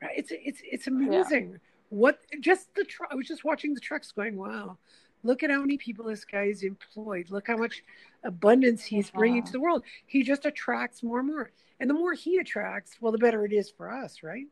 Right? 0.01 0.11
It's 0.17 0.31
it's 0.31 0.61
it's 0.63 0.87
amazing. 0.87 1.51
Yeah. 1.51 1.57
What 1.89 2.19
just 2.39 2.73
the 2.75 2.83
truck? 2.83 3.09
I 3.11 3.15
was 3.15 3.27
just 3.27 3.43
watching 3.43 3.73
the 3.73 3.79
trucks, 3.79 4.11
going, 4.11 4.35
"Wow, 4.35 4.77
look 5.23 5.43
at 5.43 5.49
how 5.49 5.61
many 5.61 5.77
people 5.77 6.05
this 6.05 6.25
guy 6.25 6.43
is 6.43 6.63
employed. 6.63 7.31
Look 7.31 7.47
how 7.47 7.57
much 7.57 7.83
abundance 8.23 8.83
he's 8.83 9.09
bringing 9.09 9.43
to 9.43 9.51
the 9.51 9.59
world. 9.59 9.83
He 10.05 10.23
just 10.23 10.45
attracts 10.45 11.01
more 11.03 11.19
and 11.19 11.27
more. 11.27 11.51
And 11.79 11.89
the 11.89 11.93
more 11.93 12.13
he 12.13 12.37
attracts, 12.37 12.97
well, 13.01 13.11
the 13.11 13.17
better 13.17 13.45
it 13.45 13.53
is 13.53 13.69
for 13.69 13.91
us, 13.91 14.23
right? 14.23 14.47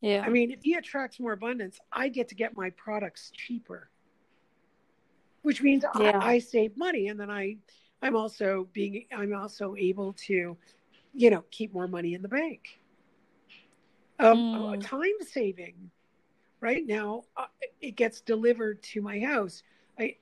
Yeah. 0.00 0.24
I 0.26 0.30
mean, 0.30 0.50
if 0.50 0.60
he 0.62 0.74
attracts 0.74 1.20
more 1.20 1.32
abundance, 1.32 1.78
I 1.92 2.08
get 2.08 2.28
to 2.28 2.34
get 2.34 2.56
my 2.56 2.70
products 2.70 3.30
cheaper, 3.34 3.88
which 5.42 5.62
means 5.62 5.84
yeah. 5.98 6.18
I, 6.18 6.34
I 6.34 6.38
save 6.40 6.76
money, 6.76 7.08
and 7.08 7.20
then 7.20 7.30
I, 7.30 7.58
I'm 8.02 8.16
also 8.16 8.68
being, 8.72 9.06
I'm 9.16 9.34
also 9.34 9.76
able 9.78 10.14
to, 10.26 10.56
you 11.14 11.30
know, 11.30 11.44
keep 11.50 11.72
more 11.72 11.86
money 11.86 12.14
in 12.14 12.22
the 12.22 12.28
bank. 12.28 12.80
Um, 14.18 14.38
mm. 14.38 14.86
time 14.86 15.20
saving. 15.20 15.90
Right 16.62 16.86
now, 16.86 17.24
uh, 17.36 17.46
it 17.82 17.96
gets 17.96 18.20
delivered 18.20 18.82
to 18.84 19.02
my 19.02 19.18
house. 19.18 19.62
I, 19.98 20.14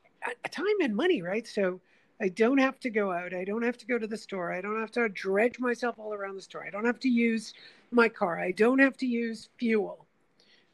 time 0.50 0.80
and 0.82 0.96
money, 0.96 1.22
right? 1.22 1.46
So 1.46 1.80
I 2.20 2.28
don't 2.28 2.58
have 2.58 2.80
to 2.80 2.90
go 2.90 3.12
out. 3.12 3.34
I 3.34 3.44
don't 3.44 3.62
have 3.62 3.76
to 3.78 3.86
go 3.86 3.98
to 3.98 4.06
the 4.06 4.16
store. 4.16 4.52
I 4.52 4.60
don't 4.60 4.80
have 4.80 4.90
to 4.92 5.08
dredge 5.10 5.58
myself 5.58 5.96
all 5.98 6.14
around 6.14 6.36
the 6.36 6.42
store. 6.42 6.64
I 6.66 6.70
don't 6.70 6.84
have 6.86 6.98
to 7.00 7.08
use 7.08 7.54
my 7.90 8.08
car. 8.08 8.38
I 8.38 8.52
don't 8.52 8.78
have 8.78 8.96
to 8.98 9.06
use 9.06 9.50
fuel, 9.58 10.06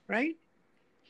right? 0.09 0.37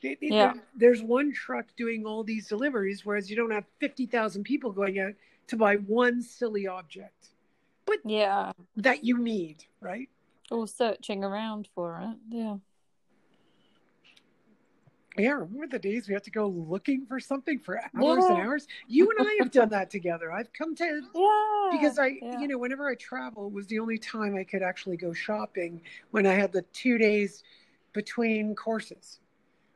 It, 0.02 0.18
it, 0.20 0.32
yeah. 0.32 0.54
there's 0.74 1.02
one 1.02 1.32
truck 1.32 1.66
doing 1.76 2.06
all 2.06 2.22
these 2.22 2.48
deliveries, 2.48 3.04
whereas 3.04 3.30
you 3.30 3.36
don't 3.36 3.50
have 3.50 3.64
50,000 3.80 4.44
people 4.44 4.72
going 4.72 4.98
out 4.98 5.14
to 5.48 5.56
buy 5.56 5.76
one 5.76 6.22
silly 6.22 6.66
object. 6.66 7.30
But 7.86 7.98
yeah, 8.04 8.52
that 8.76 9.04
you 9.04 9.18
need, 9.18 9.64
right? 9.80 10.08
Or 10.50 10.66
searching 10.66 11.24
around 11.24 11.68
for 11.74 12.00
it. 12.02 12.36
Yeah. 12.36 12.56
Yeah, 15.18 15.32
remember 15.32 15.66
the 15.66 15.78
days 15.78 16.08
we 16.08 16.14
had 16.14 16.24
to 16.24 16.30
go 16.30 16.48
looking 16.48 17.06
for 17.06 17.20
something 17.20 17.58
for 17.58 17.78
hours 17.78 18.24
yeah. 18.28 18.34
and 18.34 18.46
hours? 18.46 18.66
You 18.86 19.10
and 19.10 19.26
I 19.26 19.36
have 19.38 19.50
done 19.50 19.68
that 19.70 19.90
together. 19.90 20.32
I've 20.32 20.52
come 20.52 20.74
to 20.76 20.84
yeah, 20.84 21.68
because 21.72 21.98
I, 21.98 22.18
yeah. 22.20 22.40
you 22.40 22.48
know, 22.48 22.58
whenever 22.58 22.88
I 22.88 22.94
travel 22.94 23.50
was 23.50 23.66
the 23.66 23.78
only 23.78 23.98
time 23.98 24.36
I 24.36 24.44
could 24.44 24.62
actually 24.62 24.96
go 24.96 25.12
shopping 25.12 25.80
when 26.10 26.26
I 26.26 26.34
had 26.34 26.52
the 26.52 26.62
two 26.72 26.98
days 26.98 27.42
between 27.92 28.54
courses, 28.54 29.20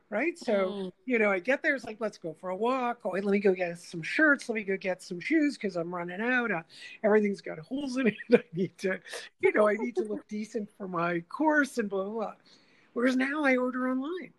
right? 0.09 0.37
So 0.37 0.53
mm. 0.53 0.91
you 1.05 1.17
know, 1.17 1.31
I 1.31 1.39
get 1.39 1.63
there, 1.63 1.75
it's 1.75 1.85
like 1.85 1.97
let's 1.99 2.17
go 2.17 2.35
for 2.39 2.49
a 2.49 2.55
walk. 2.55 2.99
Oh, 3.03 3.09
let 3.09 3.25
me 3.25 3.39
go 3.39 3.53
get 3.53 3.79
some 3.79 4.03
shirts. 4.03 4.47
Let 4.47 4.55
me 4.55 4.63
go 4.63 4.77
get 4.77 5.01
some 5.01 5.19
shoes 5.19 5.57
because 5.57 5.75
I'm 5.75 5.93
running 5.93 6.21
out. 6.21 6.51
Uh, 6.51 6.61
everything's 7.03 7.41
got 7.41 7.57
holes 7.59 7.97
in 7.97 8.07
it. 8.07 8.15
I 8.33 8.43
need 8.53 8.77
to, 8.79 8.99
you 9.39 9.51
know, 9.53 9.67
I 9.67 9.73
need 9.73 9.95
to 9.95 10.03
look 10.03 10.27
decent 10.27 10.69
for 10.77 10.87
my 10.87 11.21
course 11.21 11.77
and 11.77 11.89
blah 11.89 12.03
blah. 12.03 12.13
blah. 12.13 12.33
Whereas 12.93 13.15
now 13.15 13.43
I 13.43 13.55
order 13.55 13.89
online. 13.89 14.33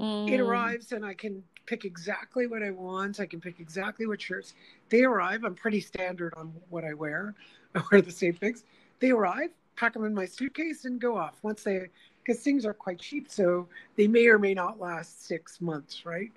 Mm. 0.00 0.30
It 0.30 0.40
arrives 0.40 0.92
and 0.92 1.04
I 1.04 1.14
can 1.14 1.42
pick 1.66 1.84
exactly 1.84 2.46
what 2.46 2.62
I 2.62 2.70
want. 2.70 3.20
I 3.20 3.26
can 3.26 3.40
pick 3.40 3.60
exactly 3.60 4.06
what 4.06 4.20
shirts. 4.20 4.54
They 4.88 5.04
arrive. 5.04 5.44
I'm 5.44 5.54
pretty 5.54 5.80
standard 5.80 6.34
on 6.36 6.52
what 6.70 6.84
I 6.84 6.94
wear. 6.94 7.34
I 7.74 7.82
wear 7.90 8.02
the 8.02 8.10
same 8.10 8.34
things. 8.34 8.64
They 9.00 9.10
arrive, 9.10 9.50
pack 9.76 9.94
them 9.94 10.04
in 10.04 10.14
my 10.14 10.26
suitcase, 10.26 10.84
and 10.84 11.00
go 11.00 11.16
off. 11.16 11.34
Once 11.42 11.64
they, 11.64 11.88
because 12.22 12.42
things 12.42 12.64
are 12.64 12.74
quite 12.74 12.98
cheap, 12.98 13.30
so 13.30 13.68
they 13.96 14.06
may 14.06 14.26
or 14.28 14.38
may 14.38 14.54
not 14.54 14.80
last 14.80 15.26
six 15.26 15.60
months, 15.60 16.06
right? 16.06 16.30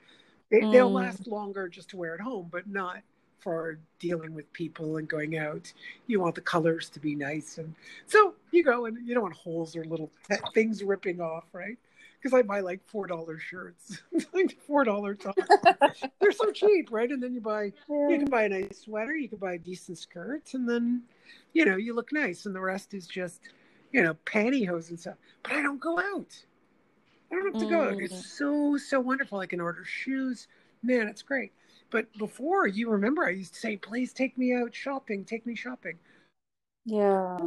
They, 0.50 0.62
mm. 0.62 0.72
They'll 0.72 0.92
last 0.92 1.28
longer 1.28 1.68
just 1.68 1.90
to 1.90 1.98
wear 1.98 2.16
at 2.16 2.20
home, 2.20 2.48
but 2.52 2.68
not 2.68 3.02
for 3.40 3.78
dealing 4.00 4.34
with 4.34 4.52
people 4.54 4.98
and 4.98 5.08
going 5.08 5.38
out. 5.38 5.72
You 6.08 6.20
want 6.20 6.36
the 6.36 6.42
colors 6.42 6.90
to 6.90 7.00
be 7.00 7.16
nice, 7.16 7.60
and 7.60 7.76
so 8.08 8.34
you 8.52 8.64
go 8.64 8.86
and 8.86 9.08
you 9.08 9.14
don't 9.14 9.24
want 9.24 9.36
holes 9.36 9.76
or 9.76 9.86
little 9.86 10.10
things 10.54 10.84
ripping 10.84 11.22
off, 11.22 11.46
right? 11.54 11.78
Because 12.28 12.40
I 12.40 12.44
buy 12.44 12.60
like 12.60 12.82
four 12.86 13.08
dollar 13.08 13.40
shirts, 13.40 14.00
like 14.34 14.58
four 14.68 14.84
dollar 14.84 15.16
tops. 15.16 15.42
They're 16.20 16.34
so 16.34 16.52
cheap, 16.52 16.92
right? 16.92 17.10
And 17.10 17.24
then 17.24 17.34
you 17.34 17.40
buy, 17.40 17.72
you 17.88 18.18
can 18.20 18.26
buy 18.26 18.44
a 18.44 18.50
nice 18.50 18.82
sweater, 18.84 19.16
you 19.16 19.30
can 19.30 19.38
buy 19.38 19.54
a 19.54 19.58
decent 19.58 19.98
skirt, 19.98 20.54
and 20.54 20.68
then, 20.68 21.04
you 21.54 21.64
know, 21.64 21.78
you 21.78 21.96
look 21.96 22.12
nice, 22.12 22.46
and 22.46 22.54
the 22.54 22.60
rest 22.60 22.94
is 22.94 23.08
just, 23.08 23.40
you 23.94 24.04
know, 24.04 24.14
pantyhose 24.26 24.90
and 24.90 25.00
stuff. 25.00 25.16
But 25.42 25.54
I 25.54 25.62
don't 25.62 25.80
go 25.80 26.00
out. 26.00 26.38
I 27.32 27.36
don't 27.36 27.54
have 27.54 27.62
to 27.62 27.70
go 27.70 27.82
out. 27.82 28.02
It's 28.02 28.14
mm. 28.14 28.26
so 28.26 28.78
so 28.78 29.00
wonderful. 29.00 29.40
I 29.40 29.46
can 29.46 29.62
order 29.62 29.86
shoes. 29.86 30.50
Man, 30.84 31.08
it's 31.08 31.22
great. 31.22 31.54
But 31.92 32.12
before, 32.18 32.68
you 32.68 32.90
remember, 32.90 33.26
I 33.26 33.30
used 33.30 33.54
to 33.54 33.60
say, 33.62 33.78
please 33.78 34.12
take 34.12 34.38
me 34.38 34.54
out 34.54 34.76
shopping, 34.76 35.24
take 35.24 35.46
me 35.46 35.56
shopping. 35.56 35.98
Yeah. 36.84 37.38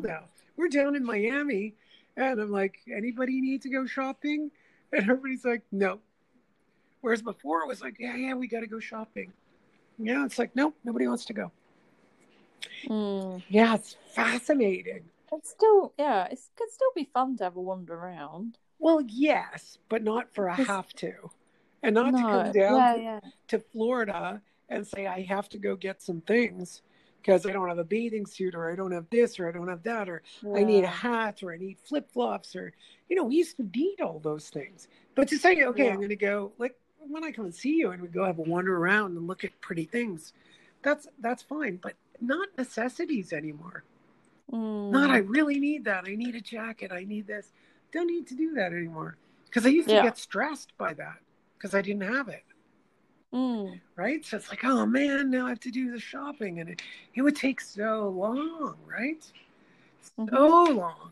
We're 0.57 0.69
down 0.69 0.97
in 0.97 1.05
Miami, 1.05 1.75
and 2.17 2.41
I'm 2.41 2.51
like, 2.51 2.79
anybody 2.91 3.43
need 3.43 3.61
to 3.63 3.69
go 3.69 3.85
shopping? 3.85 4.51
And 4.93 5.03
everybody's 5.03 5.45
like, 5.45 5.63
no. 5.71 6.01
Whereas 7.01 7.23
before, 7.23 7.63
it 7.63 7.69
was 7.69 7.81
like, 7.81 7.97
yeah, 8.01 8.17
yeah, 8.17 8.35
we 8.35 8.49
got 8.49 8.61
to 8.61 8.67
go 8.67 8.81
shopping. 8.81 9.33
Yeah, 9.99 10.25
it's 10.25 10.39
like, 10.39 10.51
nope, 10.57 10.75
nobody 10.85 11.07
wants 11.07 11.25
to 11.27 11.33
go. 11.33 11.53
Mm. 12.87 13.43
Yeah, 13.49 13.77
it's 13.77 13.97
fascinating. 14.15 15.05
It's 15.33 15.51
still, 15.51 15.93
yeah, 15.97 16.25
it 16.25 16.41
could 16.57 16.71
still 16.73 16.91
be 16.97 17.09
fun 17.15 17.37
to 17.37 17.45
have 17.45 17.57
a 17.57 17.61
wander 17.61 17.95
around. 17.95 18.59
Well, 18.81 19.01
yes, 19.01 19.79
but 19.89 20.03
not 20.03 20.35
for 20.35 20.49
a 20.49 20.55
have 20.55 20.93
to 20.95 21.31
and 21.83 21.95
not 21.95 22.13
no. 22.13 22.19
to 22.19 22.25
come 22.25 22.53
down 22.53 22.77
yeah, 22.77 22.95
yeah. 22.97 23.21
to 23.49 23.59
Florida 23.59 24.43
and 24.69 24.87
say 24.87 25.07
I 25.07 25.23
have 25.23 25.49
to 25.51 25.59
go 25.59 25.77
get 25.77 26.03
some 26.03 26.21
things 26.21 26.83
because 27.21 27.47
I 27.47 27.53
don't 27.53 27.69
have 27.69 27.79
a 27.79 27.85
bathing 27.85 28.27
suit 28.27 28.55
or 28.55 28.71
I 28.71 28.77
don't 28.77 28.93
have 28.93 29.09
this 29.11 29.39
or 29.39 29.49
I 29.49 29.53
don't 29.53 29.69
have 29.69 29.83
that 29.85 30.09
or 30.09 30.23
yeah. 30.43 30.57
I 30.57 30.65
need 30.65 30.85
a 30.85 30.89
hat 30.89 31.43
or 31.43 31.53
I 31.53 31.57
need 31.57 31.79
flip 31.79 32.11
flops 32.11 32.57
or 32.57 32.73
you 33.09 33.17
know 33.17 33.25
we 33.25 33.37
used 33.37 33.57
to 33.57 33.69
need 33.75 34.01
all 34.01 34.19
those 34.19 34.49
things. 34.49 34.89
But 35.15 35.29
to 35.29 35.39
say 35.39 35.63
okay, 35.63 35.91
I'm 35.91 35.97
going 35.97 36.09
to 36.09 36.17
go 36.17 36.53
like 36.59 36.75
when 36.99 37.25
I 37.25 37.33
come 37.33 37.47
and 37.47 37.55
see 37.55 37.77
you 37.77 37.91
and 37.91 38.03
we 38.03 38.09
go 38.09 38.25
have 38.25 38.39
a 38.39 38.43
wander 38.43 38.77
around 38.77 39.17
and 39.17 39.27
look 39.27 39.45
at 39.45 39.59
pretty 39.61 39.85
things, 39.85 40.33
that's 40.83 41.07
that's 41.21 41.43
fine. 41.43 41.79
But 41.83 41.95
not 42.21 42.49
necessities 42.57 43.33
anymore. 43.33 43.85
Mm. 44.53 44.91
Not 44.91 45.11
I 45.11 45.19
really 45.19 45.59
need 45.59 45.85
that. 45.85 46.05
I 46.07 46.15
need 46.15 46.35
a 46.35 46.41
jacket. 46.41 46.93
I 46.93 47.05
need 47.05 47.27
this. 47.27 47.53
Don't 47.93 48.07
need 48.07 48.27
to 48.29 48.35
do 48.35 48.55
that 48.55 48.73
anymore 48.73 49.17
because 49.47 49.67
I 49.67 49.71
used 49.71 49.89
to 49.89 50.03
get 50.03 50.17
stressed 50.17 50.77
by 50.79 50.95
that 50.95 51.17
because 51.57 51.75
I 51.75 51.83
didn't 51.83 52.03
have 52.03 52.29
it. 52.29 52.45
Mm. 53.33 53.81
Right? 53.97 54.25
So 54.25 54.37
it's 54.37 54.49
like, 54.49 54.65
oh 54.65 54.87
man, 54.87 55.31
now 55.31 55.47
I 55.47 55.51
have 55.51 55.61
to 55.61 55.71
do 55.71 55.93
the 55.93 56.01
shopping. 56.01 56.61
And 56.61 56.71
it, 56.71 56.83
it 57.15 57.23
would 57.23 57.37
take 57.37 57.61
so 57.61 58.09
long, 58.09 58.77
right? 58.87 59.25
Mm-hmm. 60.19 60.35
So 60.35 60.65
long. 60.73 61.11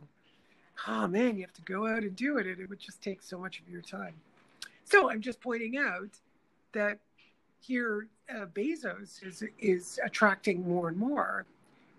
Oh 0.87 1.07
man, 1.07 1.37
you 1.37 1.43
have 1.43 1.53
to 1.55 1.63
go 1.63 1.87
out 1.87 2.03
and 2.03 2.15
do 2.17 2.39
it. 2.39 2.47
And 2.47 2.59
it 2.59 2.69
would 2.69 2.81
just 2.81 3.03
take 3.03 3.23
so 3.23 3.39
much 3.39 3.61
of 3.61 3.69
your 3.69 3.83
time. 3.83 4.15
So 4.85 5.11
I'm 5.11 5.21
just 5.21 5.41
pointing 5.41 5.77
out 5.77 6.11
that 6.73 6.99
here 7.61 8.09
uh, 8.31 8.47
Bezos 8.47 9.23
is 9.25 9.45
is 9.59 10.01
attracting 10.05 10.67
more 10.67 10.89
and 10.89 10.97
more, 10.97 11.45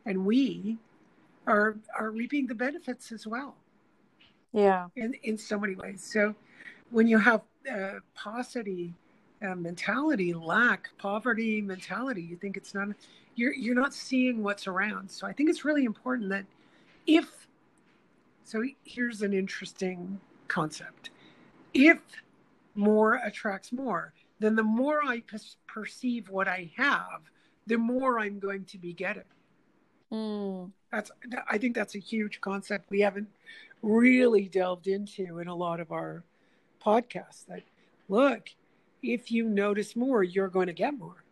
and 0.05 0.25
we 0.25 0.77
are 1.47 1.77
are 1.97 2.11
reaping 2.11 2.47
the 2.47 2.55
benefits 2.55 3.11
as 3.11 3.27
well. 3.27 3.55
Yeah, 4.53 4.88
in 4.95 5.13
in 5.23 5.38
so 5.38 5.59
many 5.59 5.75
ways. 5.75 6.03
So 6.03 6.33
when 6.89 7.07
you 7.07 7.19
have 7.19 7.41
uh, 7.71 7.99
paucity 8.15 8.93
uh, 9.41 9.55
mentality, 9.55 10.34
lack, 10.34 10.89
poverty 10.98 11.62
mentality. 11.62 12.22
You 12.22 12.36
think 12.36 12.58
it's 12.58 12.74
not 12.74 12.89
you're 13.36 13.53
you're 13.53 13.75
not 13.75 13.93
seeing 13.93 14.43
what's 14.43 14.67
around. 14.67 15.10
So 15.10 15.25
I 15.27 15.34
think 15.34 15.50
it's 15.50 15.63
really 15.65 15.86
important 15.86 16.29
that 16.29 16.46
if 17.08 17.48
so 18.43 18.63
here's 18.84 19.22
an 19.22 19.34
interesting 19.34 20.19
concept. 20.48 21.12
If 21.74 22.00
more 22.75 23.15
attracts 23.24 23.72
more, 23.72 24.13
then 24.39 24.55
the 24.55 24.63
more 24.63 25.01
I 25.05 25.24
perceive 25.67 26.29
what 26.29 26.48
I 26.48 26.72
have, 26.75 27.22
the 27.67 27.77
more 27.77 28.19
I'm 28.19 28.39
going 28.39 28.65
to 28.65 28.77
be 28.77 28.93
getting. 28.93 29.24
Mm. 30.12 30.72
That's 30.91 31.12
I 31.48 31.58
think 31.58 31.75
that's 31.75 31.96
a 31.96 32.00
huge 32.00 32.41
concept 32.41 32.89
we 32.89 33.01
haven't 33.01 33.29
really 33.81 34.50
delved 34.50 34.88
into 34.88 35.39
in 35.39 35.48
a 35.48 35.55
lot 35.55 35.79
of 35.79 35.91
our 35.91 36.24
podcasts 36.84 37.46
that 37.48 37.62
look, 38.08 38.50
if 39.01 39.32
you 39.32 39.46
notice 39.48 39.96
more, 39.96 40.24
you're 40.24 40.48
going 40.48 40.68
to 40.68 40.74
get 40.74 40.98
more. 40.98 41.24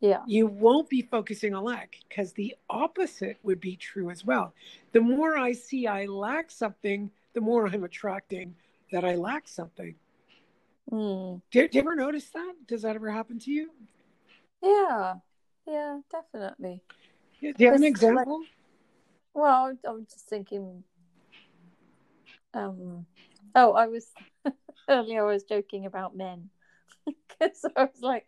Yeah. 0.00 0.22
You 0.26 0.46
won't 0.46 0.88
be 0.88 1.02
focusing 1.02 1.54
on 1.54 1.64
lack 1.64 1.96
because 2.08 2.32
the 2.32 2.56
opposite 2.68 3.38
would 3.44 3.60
be 3.60 3.76
true 3.76 4.10
as 4.10 4.24
well. 4.24 4.52
The 4.92 5.00
more 5.00 5.38
I 5.38 5.52
see 5.52 5.86
I 5.86 6.06
lack 6.06 6.50
something, 6.50 7.10
the 7.34 7.40
more 7.40 7.66
I'm 7.66 7.84
attracting 7.84 8.56
that 8.90 9.04
I 9.04 9.14
lack 9.14 9.46
something. 9.46 9.94
Mm. 10.90 11.40
Do, 11.50 11.68
do 11.68 11.78
you 11.78 11.80
ever 11.80 11.94
notice 11.94 12.28
that? 12.30 12.54
Does 12.66 12.82
that 12.82 12.96
ever 12.96 13.10
happen 13.10 13.38
to 13.40 13.52
you? 13.52 13.70
Yeah. 14.62 15.14
Yeah, 15.68 16.00
definitely. 16.10 16.82
Yeah, 17.40 17.52
do 17.52 17.64
you 17.64 17.70
have 17.70 17.76
an 17.76 17.84
example? 17.84 18.40
Like, 18.40 18.48
well, 19.34 19.76
I'm 19.86 20.04
just 20.04 20.28
thinking. 20.28 20.82
Um, 22.54 23.06
Oh, 23.54 23.72
I 23.72 23.86
was 23.86 24.06
earlier. 24.88 25.26
I 25.26 25.32
was 25.32 25.44
joking 25.44 25.86
about 25.86 26.16
men 26.16 26.50
because 27.06 27.64
I 27.76 27.84
was 27.84 28.00
like, 28.00 28.26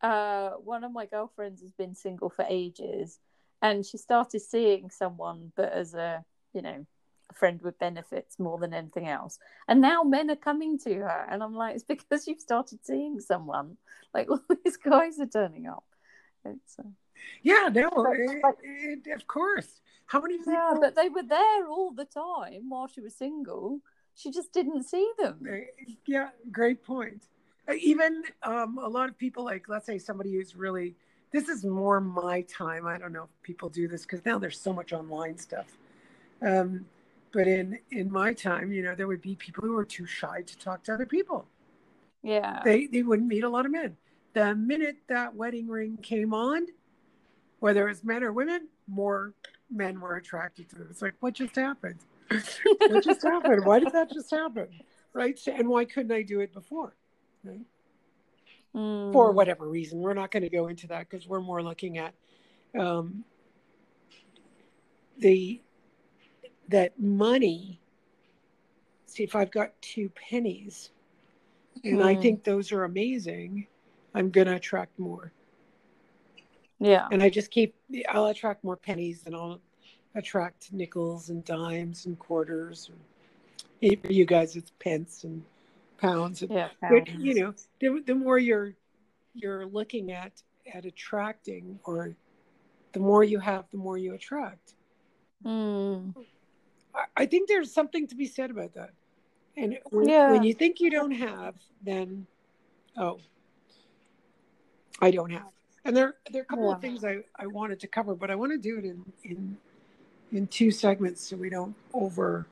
uh, 0.00 0.50
one 0.50 0.84
of 0.84 0.92
my 0.92 1.06
girlfriends 1.06 1.62
has 1.62 1.72
been 1.72 1.94
single 1.94 2.30
for 2.30 2.44
ages, 2.48 3.18
and 3.62 3.84
she 3.84 3.96
started 3.96 4.40
seeing 4.40 4.90
someone, 4.90 5.52
but 5.56 5.72
as 5.72 5.94
a 5.94 6.24
you 6.54 6.62
know, 6.62 6.86
a 7.30 7.34
friend 7.34 7.60
with 7.62 7.78
benefits 7.78 8.38
more 8.38 8.58
than 8.58 8.72
anything 8.72 9.08
else. 9.08 9.38
And 9.68 9.80
now 9.80 10.02
men 10.02 10.30
are 10.30 10.36
coming 10.36 10.78
to 10.80 10.94
her, 10.94 11.26
and 11.30 11.42
I'm 11.42 11.54
like, 11.54 11.74
it's 11.74 11.84
because 11.84 12.26
you've 12.26 12.40
started 12.40 12.78
seeing 12.82 13.20
someone. 13.20 13.76
Like 14.14 14.30
all 14.30 14.40
these 14.64 14.76
guys 14.76 15.18
are 15.20 15.26
turning 15.26 15.66
up. 15.66 15.84
It's. 16.44 16.78
Uh... 16.78 16.88
Yeah, 17.42 17.70
no, 17.72 17.88
it, 18.12 19.00
it, 19.06 19.14
of 19.14 19.26
course. 19.26 19.80
How 20.06 20.20
many 20.20 20.38
people? 20.38 20.52
Yeah, 20.52 20.74
but 20.78 20.94
they 20.94 21.08
were 21.08 21.22
there 21.22 21.66
all 21.68 21.92
the 21.92 22.04
time 22.04 22.68
while 22.68 22.86
she 22.86 23.00
was 23.00 23.16
single. 23.16 23.80
She 24.14 24.30
just 24.30 24.52
didn't 24.52 24.84
see 24.84 25.10
them. 25.18 25.46
Yeah, 26.06 26.30
great 26.52 26.84
point. 26.84 27.24
Uh, 27.68 27.74
even 27.80 28.22
um, 28.42 28.78
a 28.78 28.88
lot 28.88 29.08
of 29.08 29.18
people, 29.18 29.44
like 29.44 29.68
let's 29.68 29.86
say 29.86 29.98
somebody 29.98 30.34
who's 30.34 30.54
really, 30.54 30.94
this 31.32 31.48
is 31.48 31.64
more 31.64 32.00
my 32.00 32.42
time. 32.42 32.86
I 32.86 32.98
don't 32.98 33.12
know 33.12 33.24
if 33.24 33.42
people 33.42 33.68
do 33.68 33.88
this 33.88 34.02
because 34.02 34.24
now 34.24 34.38
there's 34.38 34.60
so 34.60 34.72
much 34.72 34.92
online 34.92 35.38
stuff. 35.38 35.66
Um, 36.42 36.86
but 37.32 37.48
in 37.48 37.78
in 37.90 38.12
my 38.12 38.32
time, 38.32 38.70
you 38.70 38.82
know, 38.82 38.94
there 38.94 39.08
would 39.08 39.22
be 39.22 39.34
people 39.34 39.64
who 39.64 39.72
were 39.72 39.84
too 39.84 40.06
shy 40.06 40.42
to 40.42 40.58
talk 40.58 40.84
to 40.84 40.94
other 40.94 41.06
people. 41.06 41.46
Yeah, 42.22 42.60
they 42.64 42.86
they 42.86 43.02
wouldn't 43.02 43.28
meet 43.28 43.42
a 43.44 43.48
lot 43.48 43.66
of 43.66 43.72
men. 43.72 43.96
The 44.34 44.54
minute 44.54 44.96
that 45.08 45.34
wedding 45.34 45.66
ring 45.68 45.98
came 46.00 46.32
on, 46.32 46.66
whether 47.58 47.86
it 47.86 47.90
was 47.90 48.04
men 48.04 48.22
or 48.22 48.32
women, 48.32 48.68
more 48.86 49.32
men 49.70 50.00
were 50.00 50.16
attracted 50.16 50.68
to 50.70 50.76
them. 50.76 50.88
It's 50.90 51.02
like, 51.02 51.14
what 51.20 51.34
just 51.34 51.56
happened? 51.56 51.98
What 52.30 53.04
just 53.04 53.22
happened? 53.22 53.64
Why 53.64 53.78
did 53.78 53.92
that 53.92 54.10
just 54.12 54.30
happen? 54.30 54.68
Right? 55.12 55.38
And 55.46 55.68
why 55.68 55.84
couldn't 55.84 56.12
I 56.12 56.22
do 56.22 56.40
it 56.40 56.52
before? 56.52 56.94
Right? 57.42 57.60
Mm. 58.74 59.12
For 59.12 59.32
whatever 59.32 59.68
reason. 59.68 60.00
We're 60.00 60.14
not 60.14 60.30
going 60.30 60.42
to 60.42 60.48
go 60.48 60.66
into 60.66 60.86
that 60.88 61.08
because 61.08 61.28
we're 61.28 61.40
more 61.40 61.62
looking 61.62 61.98
at 61.98 62.14
um, 62.78 63.24
the 65.18 65.60
that 66.68 66.98
money. 66.98 67.80
See, 69.06 69.22
if 69.22 69.36
I've 69.36 69.52
got 69.52 69.70
two 69.80 70.10
pennies 70.10 70.90
and 71.84 71.98
mm. 71.98 72.04
I 72.04 72.14
hmm. 72.14 72.22
think 72.22 72.44
those 72.44 72.72
are 72.72 72.84
amazing, 72.84 73.66
I'm 74.14 74.30
going 74.30 74.46
to 74.46 74.56
attract 74.56 74.98
more. 74.98 75.32
Yeah. 76.80 77.06
And 77.12 77.22
I 77.22 77.30
just 77.30 77.50
keep, 77.50 77.74
I'll 78.08 78.26
attract 78.26 78.64
more 78.64 78.76
pennies 78.76 79.22
and 79.26 79.34
I'll 79.34 79.60
attract 80.14 80.72
nickels 80.72 81.30
and 81.30 81.44
dimes 81.44 82.06
and 82.06 82.18
quarters. 82.18 82.90
For 83.80 84.12
you 84.12 84.24
guys, 84.24 84.56
it's 84.56 84.72
pence 84.78 85.24
and 85.24 85.42
pounds. 85.98 86.42
And, 86.42 86.50
yeah, 86.52 86.68
pounds. 86.80 87.10
But, 87.10 87.20
you 87.20 87.34
know, 87.34 87.54
the, 87.80 88.02
the 88.06 88.14
more 88.14 88.38
you're 88.38 88.74
you're 89.34 89.66
looking 89.66 90.12
at 90.12 90.42
at 90.72 90.84
attracting, 90.84 91.78
or 91.84 92.16
the 92.92 93.00
more 93.00 93.24
you 93.24 93.38
have, 93.40 93.64
the 93.72 93.76
more 93.76 93.98
you 93.98 94.14
attract. 94.14 94.74
Mm. 95.44 96.14
I, 96.94 97.04
I 97.16 97.26
think 97.26 97.48
there's 97.48 97.72
something 97.72 98.06
to 98.06 98.14
be 98.14 98.26
said 98.26 98.50
about 98.50 98.72
that. 98.74 98.90
And 99.56 99.78
when, 99.90 100.08
yeah. 100.08 100.32
when 100.32 100.42
you 100.42 100.54
think 100.54 100.80
you 100.80 100.90
don't 100.90 101.10
have, 101.10 101.56
then 101.82 102.26
oh, 102.96 103.18
I 105.00 105.10
don't 105.10 105.30
have. 105.30 105.52
And 105.84 105.94
there, 105.94 106.14
there 106.30 106.40
are 106.40 106.44
a 106.44 106.46
couple 106.46 106.68
yeah. 106.68 106.76
of 106.76 106.80
things 106.80 107.04
I, 107.04 107.18
I 107.36 107.46
wanted 107.46 107.78
to 107.80 107.86
cover, 107.86 108.14
but 108.14 108.30
I 108.30 108.34
want 108.34 108.52
to 108.52 108.58
do 108.58 108.78
it 108.78 108.84
in, 108.84 109.04
in 109.22 109.56
in 110.34 110.48
two 110.48 110.70
segments 110.70 111.28
so 111.28 111.36
we 111.36 111.48
don't 111.48 111.74
over 111.94 112.46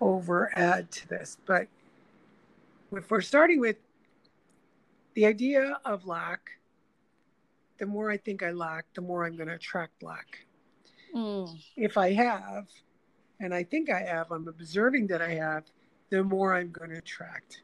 over 0.00 0.50
add 0.56 0.90
to 0.90 1.08
this. 1.08 1.36
But 1.44 1.66
if 2.92 3.10
we're 3.10 3.20
starting 3.20 3.60
with 3.60 3.76
the 5.14 5.26
idea 5.26 5.78
of 5.84 6.06
lack, 6.06 6.52
the 7.78 7.86
more 7.86 8.10
I 8.10 8.16
think 8.16 8.42
I 8.42 8.52
lack, 8.52 8.86
the 8.94 9.02
more 9.02 9.26
I'm 9.26 9.36
going 9.36 9.48
to 9.48 9.56
attract 9.56 10.02
lack. 10.02 10.46
Mm. 11.14 11.58
If 11.76 11.98
I 11.98 12.12
have, 12.12 12.68
and 13.40 13.52
I 13.52 13.64
think 13.64 13.90
I 13.90 14.00
have, 14.00 14.30
I'm 14.30 14.48
observing 14.48 15.08
that 15.08 15.20
I 15.20 15.34
have, 15.34 15.64
the 16.08 16.24
more 16.24 16.54
I'm 16.54 16.70
going 16.70 16.90
to 16.90 16.98
attract. 16.98 17.62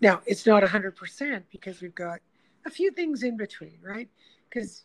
Now, 0.00 0.22
it's 0.26 0.46
not 0.46 0.62
100% 0.62 1.42
because 1.52 1.80
we've 1.80 1.94
got 1.94 2.20
a 2.66 2.70
few 2.70 2.90
things 2.90 3.22
in 3.22 3.36
between, 3.36 3.78
right? 3.82 4.08
Because 4.48 4.84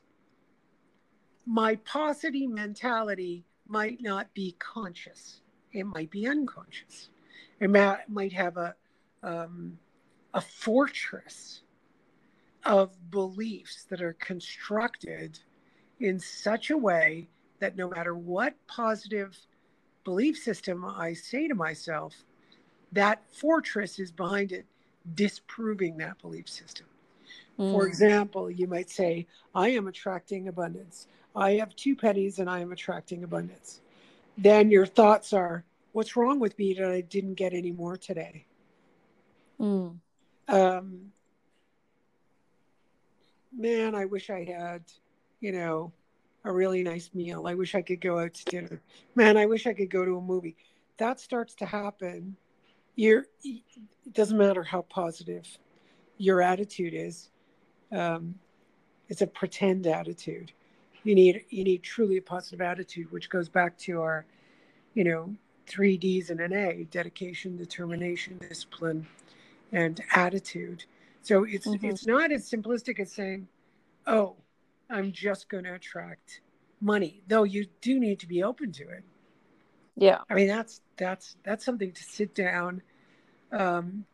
my 1.45 1.75
paucity 1.77 2.47
mentality 2.47 3.45
might 3.67 4.01
not 4.01 4.33
be 4.33 4.55
conscious, 4.59 5.41
it 5.71 5.85
might 5.85 6.09
be 6.09 6.27
unconscious. 6.27 7.09
It 7.59 7.69
might 7.69 8.33
have 8.33 8.57
a, 8.57 8.75
um, 9.23 9.77
a 10.33 10.41
fortress 10.41 11.61
of 12.65 13.11
beliefs 13.11 13.85
that 13.89 14.01
are 14.01 14.13
constructed 14.13 15.39
in 15.99 16.19
such 16.19 16.69
a 16.69 16.77
way 16.77 17.27
that 17.59 17.77
no 17.77 17.89
matter 17.89 18.15
what 18.15 18.55
positive 18.67 19.37
belief 20.03 20.37
system 20.37 20.83
I 20.83 21.13
say 21.13 21.47
to 21.47 21.55
myself, 21.55 22.13
that 22.91 23.23
fortress 23.31 23.99
is 23.99 24.11
behind 24.11 24.51
it 24.51 24.65
disproving 25.13 25.97
that 25.97 26.21
belief 26.21 26.49
system. 26.49 26.87
Mm. 27.59 27.71
For 27.71 27.87
example, 27.87 28.51
you 28.51 28.67
might 28.67 28.89
say, 28.89 29.27
I 29.53 29.69
am 29.69 29.87
attracting 29.87 30.47
abundance. 30.47 31.07
I 31.35 31.53
have 31.53 31.75
two 31.75 31.95
pennies 31.95 32.39
and 32.39 32.49
I 32.49 32.59
am 32.59 32.71
attracting 32.71 33.23
abundance. 33.23 33.81
Then 34.37 34.71
your 34.71 34.85
thoughts 34.85 35.33
are, 35.33 35.63
What's 35.91 36.17
wrong 36.17 36.41
with 36.41 36.59
me 36.59 36.73
that 36.73 36.91
I 36.91 36.99
didn't 36.99 37.35
get 37.35 37.53
any 37.53 37.71
more 37.71 37.95
today? 37.95 38.45
Mm. 39.61 39.95
Um, 40.49 41.11
man, 43.57 43.95
I 43.95 44.03
wish 44.03 44.29
I 44.29 44.43
had, 44.43 44.83
you 45.39 45.53
know, 45.53 45.93
a 46.43 46.51
really 46.51 46.83
nice 46.83 47.11
meal. 47.13 47.47
I 47.47 47.53
wish 47.53 47.75
I 47.75 47.81
could 47.81 48.01
go 48.01 48.19
out 48.19 48.33
to 48.33 48.43
dinner. 48.43 48.81
Man, 49.15 49.37
I 49.37 49.45
wish 49.45 49.67
I 49.67 49.73
could 49.73 49.89
go 49.89 50.03
to 50.03 50.17
a 50.17 50.21
movie. 50.21 50.57
That 50.97 51.21
starts 51.21 51.55
to 51.55 51.65
happen. 51.65 52.35
You're, 52.97 53.27
it 53.45 53.63
doesn't 54.11 54.37
matter 54.37 54.63
how 54.63 54.81
positive 54.81 55.47
your 56.17 56.41
attitude 56.41 56.93
is 56.93 57.29
um, 57.91 58.35
it's 59.07 59.21
a 59.21 59.27
pretend 59.27 59.87
attitude. 59.87 60.51
You 61.05 61.13
need 61.13 61.45
you 61.49 61.63
need 61.63 61.83
truly 61.83 62.17
a 62.17 62.21
positive 62.21 62.61
attitude, 62.61 63.11
which 63.11 63.29
goes 63.29 63.47
back 63.47 63.77
to 63.79 64.01
our, 64.01 64.25
you 64.95 65.03
know, 65.03 65.35
three 65.67 65.97
D's 65.97 66.31
and 66.31 66.39
an 66.39 66.51
A: 66.51 66.87
dedication, 66.89 67.55
determination, 67.55 68.39
discipline, 68.39 69.05
and 69.71 70.01
attitude. 70.15 70.83
So 71.21 71.43
it's 71.43 71.67
mm-hmm. 71.67 71.85
it's 71.85 72.07
not 72.07 72.31
as 72.31 72.49
simplistic 72.49 72.99
as 72.99 73.11
saying, 73.11 73.47
"Oh, 74.07 74.35
I'm 74.89 75.11
just 75.11 75.47
going 75.47 75.65
to 75.65 75.75
attract 75.75 76.41
money," 76.81 77.21
though 77.27 77.43
you 77.43 77.67
do 77.81 77.99
need 77.99 78.19
to 78.21 78.27
be 78.27 78.41
open 78.41 78.71
to 78.73 78.89
it. 78.89 79.03
Yeah, 79.95 80.21
I 80.27 80.33
mean 80.33 80.47
that's 80.47 80.81
that's 80.97 81.35
that's 81.43 81.63
something 81.63 81.91
to 81.91 82.03
sit 82.03 82.33
down. 82.33 82.81
Um, 83.51 84.05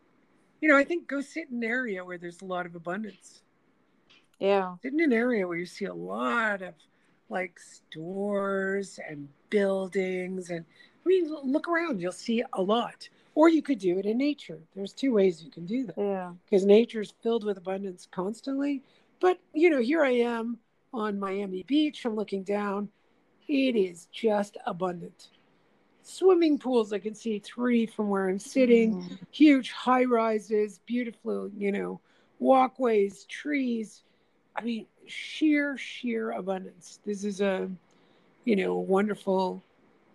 you 0.60 0.68
know, 0.68 0.76
I 0.76 0.84
think 0.84 1.08
go 1.08 1.22
sit 1.22 1.48
in 1.50 1.56
an 1.56 1.64
area 1.64 2.04
where 2.04 2.18
there's 2.18 2.42
a 2.42 2.44
lot 2.44 2.66
of 2.66 2.74
abundance 2.74 3.42
yeah. 4.42 4.74
In 4.82 5.00
an 5.00 5.12
area 5.12 5.46
where 5.46 5.56
you 5.56 5.66
see 5.66 5.84
a 5.84 5.94
lot 5.94 6.62
of 6.62 6.74
like 7.28 7.60
stores 7.60 8.98
and 9.08 9.28
buildings 9.50 10.50
and 10.50 10.64
I 11.06 11.08
mean 11.08 11.32
look 11.44 11.68
around, 11.68 12.00
you'll 12.00 12.10
see 12.10 12.42
a 12.52 12.60
lot. 12.60 13.08
Or 13.36 13.48
you 13.48 13.62
could 13.62 13.78
do 13.78 13.98
it 13.98 14.04
in 14.04 14.18
nature. 14.18 14.58
There's 14.74 14.92
two 14.92 15.12
ways 15.12 15.44
you 15.44 15.50
can 15.50 15.64
do 15.64 15.86
that. 15.86 15.94
Yeah. 15.96 16.32
Because 16.44 16.66
nature's 16.66 17.14
filled 17.22 17.44
with 17.44 17.56
abundance 17.56 18.08
constantly. 18.10 18.82
But 19.20 19.38
you 19.54 19.70
know, 19.70 19.80
here 19.80 20.04
I 20.04 20.10
am 20.10 20.58
on 20.92 21.20
Miami 21.20 21.62
Beach. 21.62 22.04
I'm 22.04 22.16
looking 22.16 22.42
down. 22.42 22.88
It 23.46 23.76
is 23.76 24.08
just 24.12 24.56
abundant. 24.66 25.28
Swimming 26.02 26.58
pools, 26.58 26.92
I 26.92 26.98
can 26.98 27.14
see 27.14 27.38
three 27.38 27.86
from 27.86 28.08
where 28.08 28.28
I'm 28.28 28.40
sitting, 28.40 29.02
mm. 29.04 29.18
huge 29.30 29.70
high 29.70 30.04
rises, 30.04 30.80
beautiful, 30.84 31.48
you 31.56 31.70
know, 31.70 32.00
walkways, 32.40 33.24
trees 33.26 34.02
I 34.56 34.62
mean, 34.62 34.86
sheer, 35.06 35.76
sheer 35.76 36.32
abundance. 36.32 37.00
This 37.04 37.24
is 37.24 37.40
a, 37.40 37.70
you 38.44 38.56
know, 38.56 38.74
wonderful, 38.74 39.62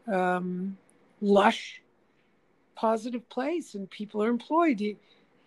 um, 0.08 0.78
lush, 1.22 1.82
positive 2.76 3.28
place, 3.30 3.76
and 3.76 3.90
people 3.90 4.24
are 4.24 4.30
employed. 4.30 4.80
You, 4.80 4.96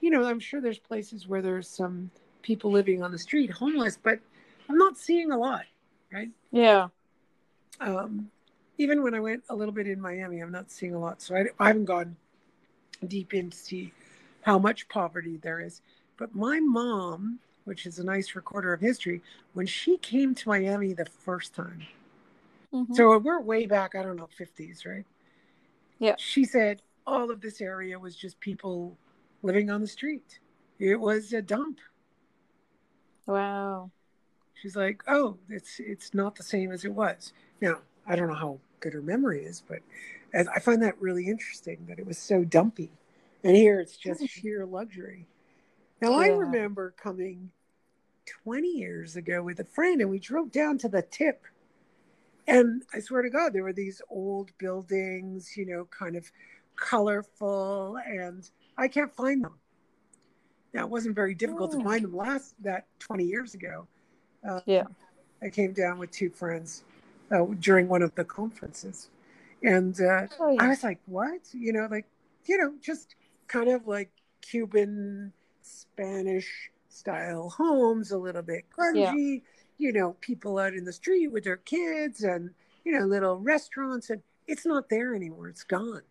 you 0.00 0.10
know, 0.10 0.24
I'm 0.24 0.40
sure 0.40 0.60
there's 0.60 0.78
places 0.78 1.28
where 1.28 1.42
there's 1.42 1.68
some 1.68 2.10
people 2.42 2.70
living 2.70 3.02
on 3.02 3.12
the 3.12 3.18
street, 3.18 3.50
homeless, 3.50 3.98
but 4.02 4.18
I'm 4.68 4.76
not 4.76 4.96
seeing 4.96 5.30
a 5.30 5.38
lot, 5.38 5.64
right? 6.12 6.30
Yeah. 6.50 6.88
Um, 7.80 8.30
even 8.78 9.02
when 9.02 9.14
I 9.14 9.20
went 9.20 9.44
a 9.50 9.54
little 9.54 9.74
bit 9.74 9.86
in 9.86 10.00
Miami, 10.00 10.40
I'm 10.40 10.52
not 10.52 10.70
seeing 10.70 10.94
a 10.94 10.98
lot. 10.98 11.22
So 11.22 11.36
I, 11.36 11.44
I 11.58 11.68
haven't 11.68 11.84
gone 11.84 12.16
deep 13.06 13.34
in 13.34 13.50
to 13.50 13.56
see 13.56 13.92
how 14.42 14.58
much 14.58 14.88
poverty 14.88 15.36
there 15.36 15.60
is. 15.60 15.82
But 16.16 16.34
my 16.34 16.60
mom 16.60 17.38
which 17.64 17.86
is 17.86 17.98
a 17.98 18.04
nice 18.04 18.34
recorder 18.34 18.72
of 18.72 18.80
history, 18.80 19.22
when 19.52 19.66
she 19.66 19.96
came 19.98 20.34
to 20.34 20.48
Miami 20.48 20.92
the 20.92 21.06
first 21.06 21.54
time. 21.54 21.82
Mm-hmm. 22.72 22.94
So 22.94 23.18
we're 23.18 23.40
way 23.40 23.66
back, 23.66 23.94
I 23.94 24.02
don't 24.02 24.16
know, 24.16 24.28
50s, 24.38 24.86
right? 24.86 25.04
Yeah. 25.98 26.14
She 26.18 26.44
said 26.44 26.82
all 27.06 27.30
of 27.30 27.40
this 27.40 27.60
area 27.60 27.98
was 27.98 28.16
just 28.16 28.38
people 28.40 28.96
living 29.42 29.70
on 29.70 29.80
the 29.80 29.86
street. 29.86 30.38
It 30.78 30.96
was 30.96 31.32
a 31.32 31.42
dump. 31.42 31.78
Wow. 33.26 33.90
She's 34.54 34.76
like, 34.76 35.02
"Oh, 35.08 35.38
it's 35.48 35.80
it's 35.80 36.12
not 36.12 36.36
the 36.36 36.42
same 36.42 36.70
as 36.70 36.84
it 36.84 36.92
was." 36.92 37.32
Now, 37.60 37.78
I 38.06 38.16
don't 38.16 38.28
know 38.28 38.34
how 38.34 38.58
good 38.80 38.92
her 38.92 39.02
memory 39.02 39.44
is, 39.44 39.62
but 39.66 39.80
I 40.34 40.60
find 40.60 40.82
that 40.82 41.00
really 41.00 41.28
interesting 41.28 41.86
that 41.88 41.98
it 41.98 42.06
was 42.06 42.18
so 42.18 42.44
dumpy. 42.44 42.90
And 43.42 43.56
here 43.56 43.80
it's 43.80 43.96
just 43.96 44.26
sheer 44.28 44.66
luxury. 44.66 45.26
Now, 46.00 46.10
yeah. 46.10 46.16
I 46.16 46.28
remember 46.28 46.94
coming 46.96 47.50
20 48.44 48.68
years 48.68 49.16
ago 49.16 49.42
with 49.42 49.60
a 49.60 49.64
friend, 49.64 50.00
and 50.00 50.10
we 50.10 50.18
drove 50.18 50.50
down 50.50 50.78
to 50.78 50.88
the 50.88 51.02
tip. 51.02 51.44
And 52.46 52.82
I 52.94 53.00
swear 53.00 53.22
to 53.22 53.30
God, 53.30 53.52
there 53.52 53.62
were 53.62 53.72
these 53.72 54.00
old 54.08 54.50
buildings, 54.58 55.56
you 55.56 55.66
know, 55.66 55.86
kind 55.86 56.16
of 56.16 56.30
colorful, 56.76 57.98
and 58.06 58.48
I 58.78 58.88
can't 58.88 59.14
find 59.14 59.44
them. 59.44 59.54
Now, 60.72 60.84
it 60.84 60.90
wasn't 60.90 61.14
very 61.14 61.34
difficult 61.34 61.74
oh. 61.74 61.78
to 61.78 61.84
find 61.84 62.04
them 62.04 62.16
last 62.16 62.54
that 62.62 62.86
20 63.00 63.24
years 63.24 63.54
ago. 63.54 63.86
Uh, 64.48 64.60
yeah. 64.66 64.84
I 65.42 65.48
came 65.50 65.72
down 65.72 65.98
with 65.98 66.10
two 66.10 66.30
friends 66.30 66.84
uh, 67.30 67.44
during 67.58 67.88
one 67.88 68.02
of 68.02 68.14
the 68.14 68.24
conferences. 68.24 69.10
And 69.62 70.00
uh, 70.00 70.26
oh, 70.38 70.52
yeah. 70.52 70.62
I 70.62 70.68
was 70.68 70.82
like, 70.82 71.00
what? 71.06 71.40
You 71.52 71.72
know, 71.72 71.88
like, 71.90 72.06
you 72.46 72.56
know, 72.56 72.72
just 72.80 73.16
kind 73.48 73.68
of 73.68 73.86
like 73.86 74.10
Cuban 74.40 75.32
Spanish 75.70 76.70
style 76.88 77.50
homes, 77.50 78.10
a 78.10 78.18
little 78.18 78.42
bit 78.42 78.64
grungy, 78.76 79.34
yeah. 79.34 79.40
you 79.78 79.92
know, 79.92 80.16
people 80.20 80.58
out 80.58 80.74
in 80.74 80.84
the 80.84 80.92
street 80.92 81.28
with 81.28 81.44
their 81.44 81.58
kids 81.58 82.22
and, 82.22 82.50
you 82.84 82.92
know, 82.92 83.06
little 83.06 83.36
restaurants. 83.36 84.10
And 84.10 84.22
it's 84.46 84.66
not 84.66 84.88
there 84.88 85.14
anymore. 85.14 85.48
It's 85.48 85.64
gone. 85.64 86.02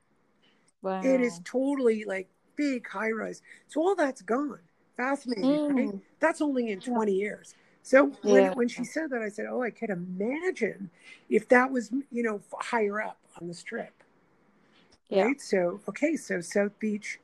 Wow. 0.81 1.01
It 1.03 1.21
is 1.21 1.41
totally 1.43 2.05
like 2.05 2.29
big 2.55 2.87
high 2.87 3.11
rise. 3.11 3.41
So 3.67 3.81
all 3.81 3.95
that's 3.95 4.21
gone. 4.21 4.59
Fascinating, 4.97 5.43
mm. 5.43 5.75
right? 5.75 5.99
That's 6.19 6.41
only 6.41 6.71
in 6.71 6.79
20 6.79 7.13
years. 7.13 7.55
So 7.83 8.11
when, 8.21 8.43
yeah. 8.43 8.53
when 8.53 8.67
she 8.67 8.83
said 8.83 9.09
that, 9.11 9.21
I 9.21 9.29
said, 9.29 9.45
oh, 9.49 9.63
I 9.63 9.69
could 9.71 9.89
imagine 9.89 10.89
if 11.29 11.47
that 11.49 11.71
was, 11.71 11.91
you 12.11 12.23
know, 12.23 12.41
higher 12.53 13.01
up 13.01 13.17
on 13.39 13.47
the 13.47 13.53
strip. 13.53 14.03
Yeah. 15.09 15.23
Right. 15.23 15.41
So, 15.41 15.79
okay. 15.87 16.15
So 16.15 16.41
South 16.41 16.77
Beach, 16.79 17.19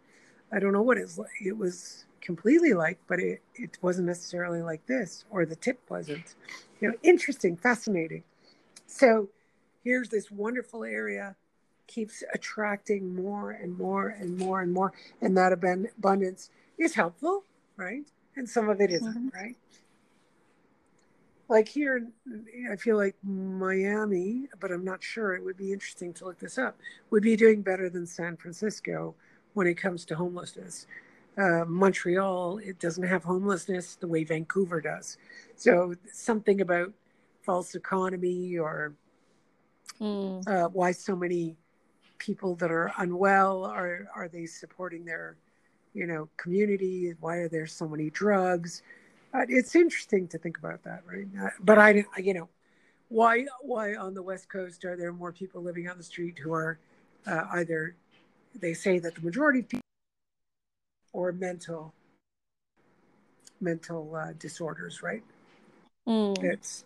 I 0.52 0.60
don't 0.60 0.74
know 0.74 0.82
what 0.82 0.98
it's 0.98 1.18
like. 1.18 1.30
It 1.46 1.58
was 1.58 2.05
completely 2.26 2.74
like, 2.74 2.98
but 3.08 3.20
it, 3.20 3.42
it 3.54 3.78
wasn't 3.82 4.08
necessarily 4.08 4.62
like 4.62 4.86
this, 4.88 5.26
or 5.30 5.46
the 5.46 5.56
tip 5.56 5.80
wasn't. 5.90 6.36
You 6.82 6.90
know, 6.90 6.96
interesting, 7.04 7.56
fascinating. 7.56 8.24
So 8.88 9.30
here's 9.84 10.10
this 10.10 10.32
wonderful 10.32 10.84
area, 10.84 11.36
keeps 11.88 12.24
attracting 12.34 13.16
more 13.16 13.52
and 13.52 13.78
more 13.78 14.10
and 14.10 14.38
more 14.38 14.62
and 14.62 14.74
more, 14.74 14.92
and 15.22 15.38
that 15.38 15.54
abundance 15.54 16.50
is 16.78 16.96
helpful, 16.96 17.44
right? 17.78 18.04
And 18.36 18.50
some 18.50 18.70
of 18.70 18.82
it 18.82 18.92
isn't, 18.92 19.32
mm-hmm. 19.32 19.38
right? 19.38 19.56
Like 21.48 21.68
here, 21.70 22.08
I 22.72 22.76
feel 22.76 22.98
like 22.98 23.16
Miami, 23.24 24.48
but 24.60 24.72
I'm 24.72 24.84
not 24.84 25.04
sure. 25.04 25.36
It 25.36 25.46
would 25.46 25.58
be 25.58 25.72
interesting 25.72 26.12
to 26.16 26.26
look 26.26 26.40
this 26.40 26.58
up. 26.58 26.76
Would 27.12 27.22
be 27.22 27.36
doing 27.36 27.62
better 27.62 27.88
than 27.88 28.08
San 28.08 28.36
Francisco 28.36 29.14
when 29.54 29.68
it 29.68 29.76
comes 29.76 30.06
to 30.06 30.16
homelessness 30.16 30.88
uh, 31.38 31.66
Montreal, 31.66 32.60
it 32.60 32.80
doesn't 32.80 33.04
have 33.04 33.24
homelessness 33.24 33.96
the 33.96 34.08
way 34.08 34.24
Vancouver 34.24 34.82
does. 34.82 35.18
So 35.56 35.96
something 36.12 36.62
about 36.62 36.94
false 37.42 37.76
economy 37.76 38.58
or 38.58 38.94
mm. 40.00 40.48
uh, 40.48 40.70
why 40.70 40.92
so 40.92 41.16
many 41.16 41.56
people 42.18 42.56
that 42.56 42.72
are 42.72 42.92
unwell 42.98 43.66
are 43.66 44.08
are 44.16 44.28
they 44.28 44.46
supporting 44.46 45.06
their 45.06 45.36
you 45.94 46.08
know 46.08 46.30
community? 46.38 47.14
Why 47.20 47.38
are 47.38 47.50
there 47.50 47.68
so 47.68 47.88
many 47.88 48.10
drugs? 48.10 48.82
Uh, 49.34 49.46
it's 49.50 49.76
interesting 49.76 50.28
to 50.30 50.38
think 50.38 50.58
about 50.58 50.84
that, 50.84 51.04
right? 51.06 51.28
Uh, 51.42 51.50
but 51.60 51.78
I, 51.78 52.06
you 52.18 52.34
know, 52.34 52.50
why 53.10 53.46
why 53.62 53.96
on 53.96 54.14
the 54.14 54.24
west 54.24 54.50
coast 54.50 54.86
are 54.86 54.96
there 54.96 55.12
more 55.12 55.32
people 55.32 55.62
living 55.62 55.90
on 55.90 55.98
the 55.98 56.04
street 56.04 56.40
who 56.40 56.54
are 56.54 56.80
uh, 57.28 57.44
either 57.54 57.96
they 58.60 58.74
say 58.74 59.00
that 59.00 59.16
the 59.16 59.22
majority 59.22 59.60
of 59.60 59.68
people 59.68 59.85
or 61.16 61.32
mental 61.32 61.94
mental 63.62 64.14
uh, 64.14 64.34
disorders, 64.38 65.02
right? 65.02 65.24
Mm. 66.06 66.44
It's 66.44 66.84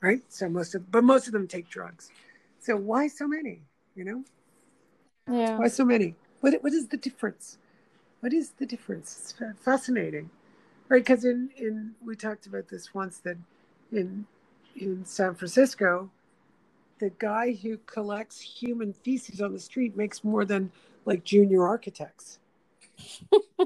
right. 0.00 0.22
So 0.28 0.48
most 0.48 0.74
of, 0.76 0.90
but 0.90 1.02
most 1.02 1.26
of 1.26 1.32
them 1.32 1.48
take 1.48 1.68
drugs. 1.68 2.10
So 2.60 2.76
why 2.76 3.08
so 3.08 3.26
many? 3.26 3.62
You 3.96 4.04
know? 4.04 4.24
Yeah. 5.28 5.56
Why 5.58 5.66
so 5.68 5.84
many? 5.84 6.14
What 6.40 6.62
what 6.62 6.72
is 6.72 6.86
the 6.88 6.96
difference? 6.96 7.58
What 8.20 8.32
is 8.32 8.50
the 8.50 8.66
difference? 8.66 9.34
It's 9.40 9.58
fascinating, 9.60 10.30
right? 10.88 11.04
Because 11.04 11.24
in 11.24 11.50
in 11.56 11.94
we 12.06 12.14
talked 12.14 12.46
about 12.46 12.68
this 12.68 12.94
once 12.94 13.18
that 13.18 13.36
in 13.90 14.26
in 14.76 15.04
San 15.04 15.34
Francisco, 15.34 16.10
the 17.00 17.10
guy 17.18 17.54
who 17.54 17.78
collects 17.86 18.40
human 18.40 18.92
feces 18.92 19.40
on 19.40 19.52
the 19.52 19.58
street 19.58 19.96
makes 19.96 20.22
more 20.22 20.44
than 20.44 20.70
like 21.04 21.24
junior 21.24 21.66
architects. 21.66 22.39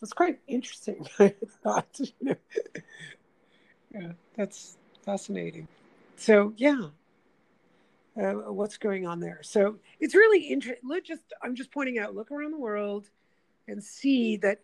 that's 0.00 0.12
quite 0.12 0.40
interesting. 0.46 1.06
I 1.18 1.34
thought, 1.62 1.98
you 1.98 2.12
know. 2.20 2.36
yeah, 3.94 4.12
that's 4.36 4.76
fascinating. 5.04 5.68
So 6.16 6.52
yeah, 6.56 6.88
uh, 8.20 8.32
what's 8.52 8.78
going 8.78 9.06
on 9.06 9.20
there? 9.20 9.40
So 9.42 9.76
it's 10.00 10.14
really 10.14 10.40
interesting. 10.40 10.88
Look, 10.88 11.04
just 11.04 11.22
I'm 11.42 11.54
just 11.54 11.70
pointing 11.70 11.98
out. 11.98 12.14
Look 12.14 12.30
around 12.30 12.52
the 12.52 12.58
world, 12.58 13.10
and 13.68 13.82
see 13.82 14.36
that 14.38 14.60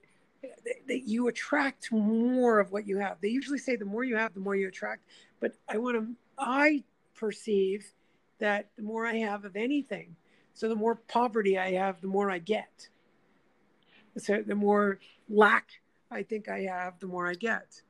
that 0.88 1.02
you 1.06 1.28
attract 1.28 1.92
more 1.92 2.58
of 2.58 2.72
what 2.72 2.86
you 2.86 2.98
have. 2.98 3.18
They 3.20 3.28
usually 3.28 3.58
say 3.58 3.76
the 3.76 3.84
more 3.84 4.04
you 4.04 4.16
have, 4.16 4.34
the 4.34 4.40
more 4.40 4.56
you 4.56 4.68
attract. 4.68 5.02
But 5.40 5.52
I 5.68 5.78
want 5.78 5.96
to. 5.96 6.14
I 6.38 6.82
perceive 7.14 7.92
that 8.38 8.70
the 8.76 8.82
more 8.82 9.06
I 9.06 9.16
have 9.18 9.44
of 9.44 9.54
anything, 9.54 10.16
so 10.54 10.68
the 10.68 10.74
more 10.74 10.96
poverty 10.96 11.58
I 11.58 11.72
have, 11.72 12.00
the 12.00 12.08
more 12.08 12.30
I 12.30 12.38
get. 12.38 12.88
So 14.18 14.42
the 14.46 14.54
more 14.54 14.98
lack 15.28 15.68
I 16.10 16.22
think 16.22 16.48
I 16.48 16.60
have, 16.62 16.98
the 17.00 17.06
more 17.06 17.26
I 17.26 17.34
get. 17.34 17.80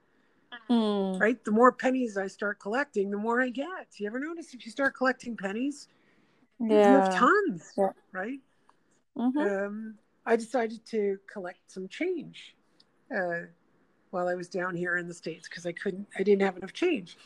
Mm. 0.71 1.19
Right? 1.19 1.43
The 1.45 1.51
more 1.51 1.73
pennies 1.73 2.17
I 2.17 2.27
start 2.27 2.61
collecting, 2.61 3.11
the 3.11 3.17
more 3.17 3.41
I 3.41 3.49
get. 3.49 3.89
You 3.97 4.07
ever 4.07 4.21
notice 4.21 4.55
if 4.55 4.65
you 4.65 4.71
start 4.71 4.95
collecting 4.95 5.37
pennies, 5.37 5.89
yeah. 6.61 6.69
you 6.69 7.01
have 7.01 7.15
tons, 7.15 7.73
yeah. 7.77 7.89
right? 8.13 8.41
Mm-hmm. 9.17 9.39
Um, 9.39 9.95
I 10.27 10.37
decided 10.37 10.85
to 10.87 11.19
collect 11.31 11.71
some 11.71 11.89
change 11.89 12.55
uh, 13.15 13.47
while 14.11 14.29
I 14.29 14.35
was 14.35 14.49
down 14.49 14.77
here 14.77 14.97
in 14.99 15.09
the 15.09 15.15
states 15.15 15.49
because 15.49 15.67
I 15.67 15.73
couldn't, 15.73 16.07
I 16.19 16.23
didn't 16.23 16.43
have 16.43 16.57
enough 16.57 16.73
change. 16.73 17.17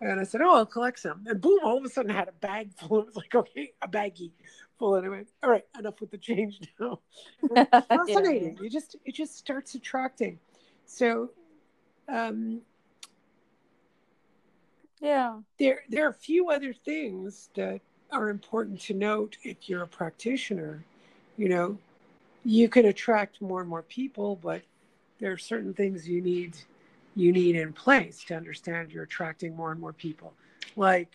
And 0.00 0.20
I 0.20 0.22
said, 0.22 0.40
"Oh, 0.42 0.54
I'll 0.54 0.64
collect 0.64 1.00
some." 1.00 1.24
And 1.26 1.40
boom! 1.40 1.58
All 1.64 1.76
of 1.76 1.84
a 1.84 1.88
sudden, 1.88 2.12
I 2.12 2.14
had 2.14 2.28
a 2.28 2.32
bag 2.32 2.70
full. 2.72 3.00
It 3.00 3.06
was 3.06 3.16
like, 3.16 3.34
okay, 3.34 3.72
a 3.82 3.88
baggie 3.88 4.30
full. 4.78 4.94
And 4.94 5.06
I 5.06 5.08
went, 5.08 5.28
"All 5.42 5.50
right, 5.50 5.64
enough 5.78 6.00
with 6.00 6.10
the 6.10 6.18
change 6.18 6.60
now." 6.80 7.00
fascinating. 7.88 8.56
yeah. 8.56 8.62
You 8.62 8.70
just 8.70 8.96
it 9.04 9.14
just 9.14 9.36
starts 9.36 9.74
attracting. 9.74 10.38
So, 10.86 11.30
um, 12.08 12.62
yeah, 15.00 15.38
there 15.58 15.82
there 15.88 16.06
are 16.06 16.10
a 16.10 16.14
few 16.14 16.50
other 16.50 16.72
things 16.72 17.50
that 17.54 17.80
are 18.10 18.30
important 18.30 18.80
to 18.80 18.94
note 18.94 19.36
if 19.42 19.68
you're 19.68 19.82
a 19.82 19.88
practitioner. 19.88 20.84
You 21.36 21.48
know, 21.48 21.78
you 22.44 22.68
can 22.68 22.86
attract 22.86 23.40
more 23.40 23.60
and 23.60 23.68
more 23.68 23.82
people, 23.82 24.36
but 24.42 24.62
there 25.20 25.32
are 25.32 25.38
certain 25.38 25.74
things 25.74 26.08
you 26.08 26.20
need 26.20 26.56
you 27.14 27.32
need 27.32 27.56
in 27.56 27.72
place 27.72 28.22
to 28.24 28.36
understand 28.36 28.92
you're 28.92 29.02
attracting 29.02 29.54
more 29.56 29.72
and 29.72 29.80
more 29.80 29.92
people. 29.92 30.32
Like, 30.76 31.10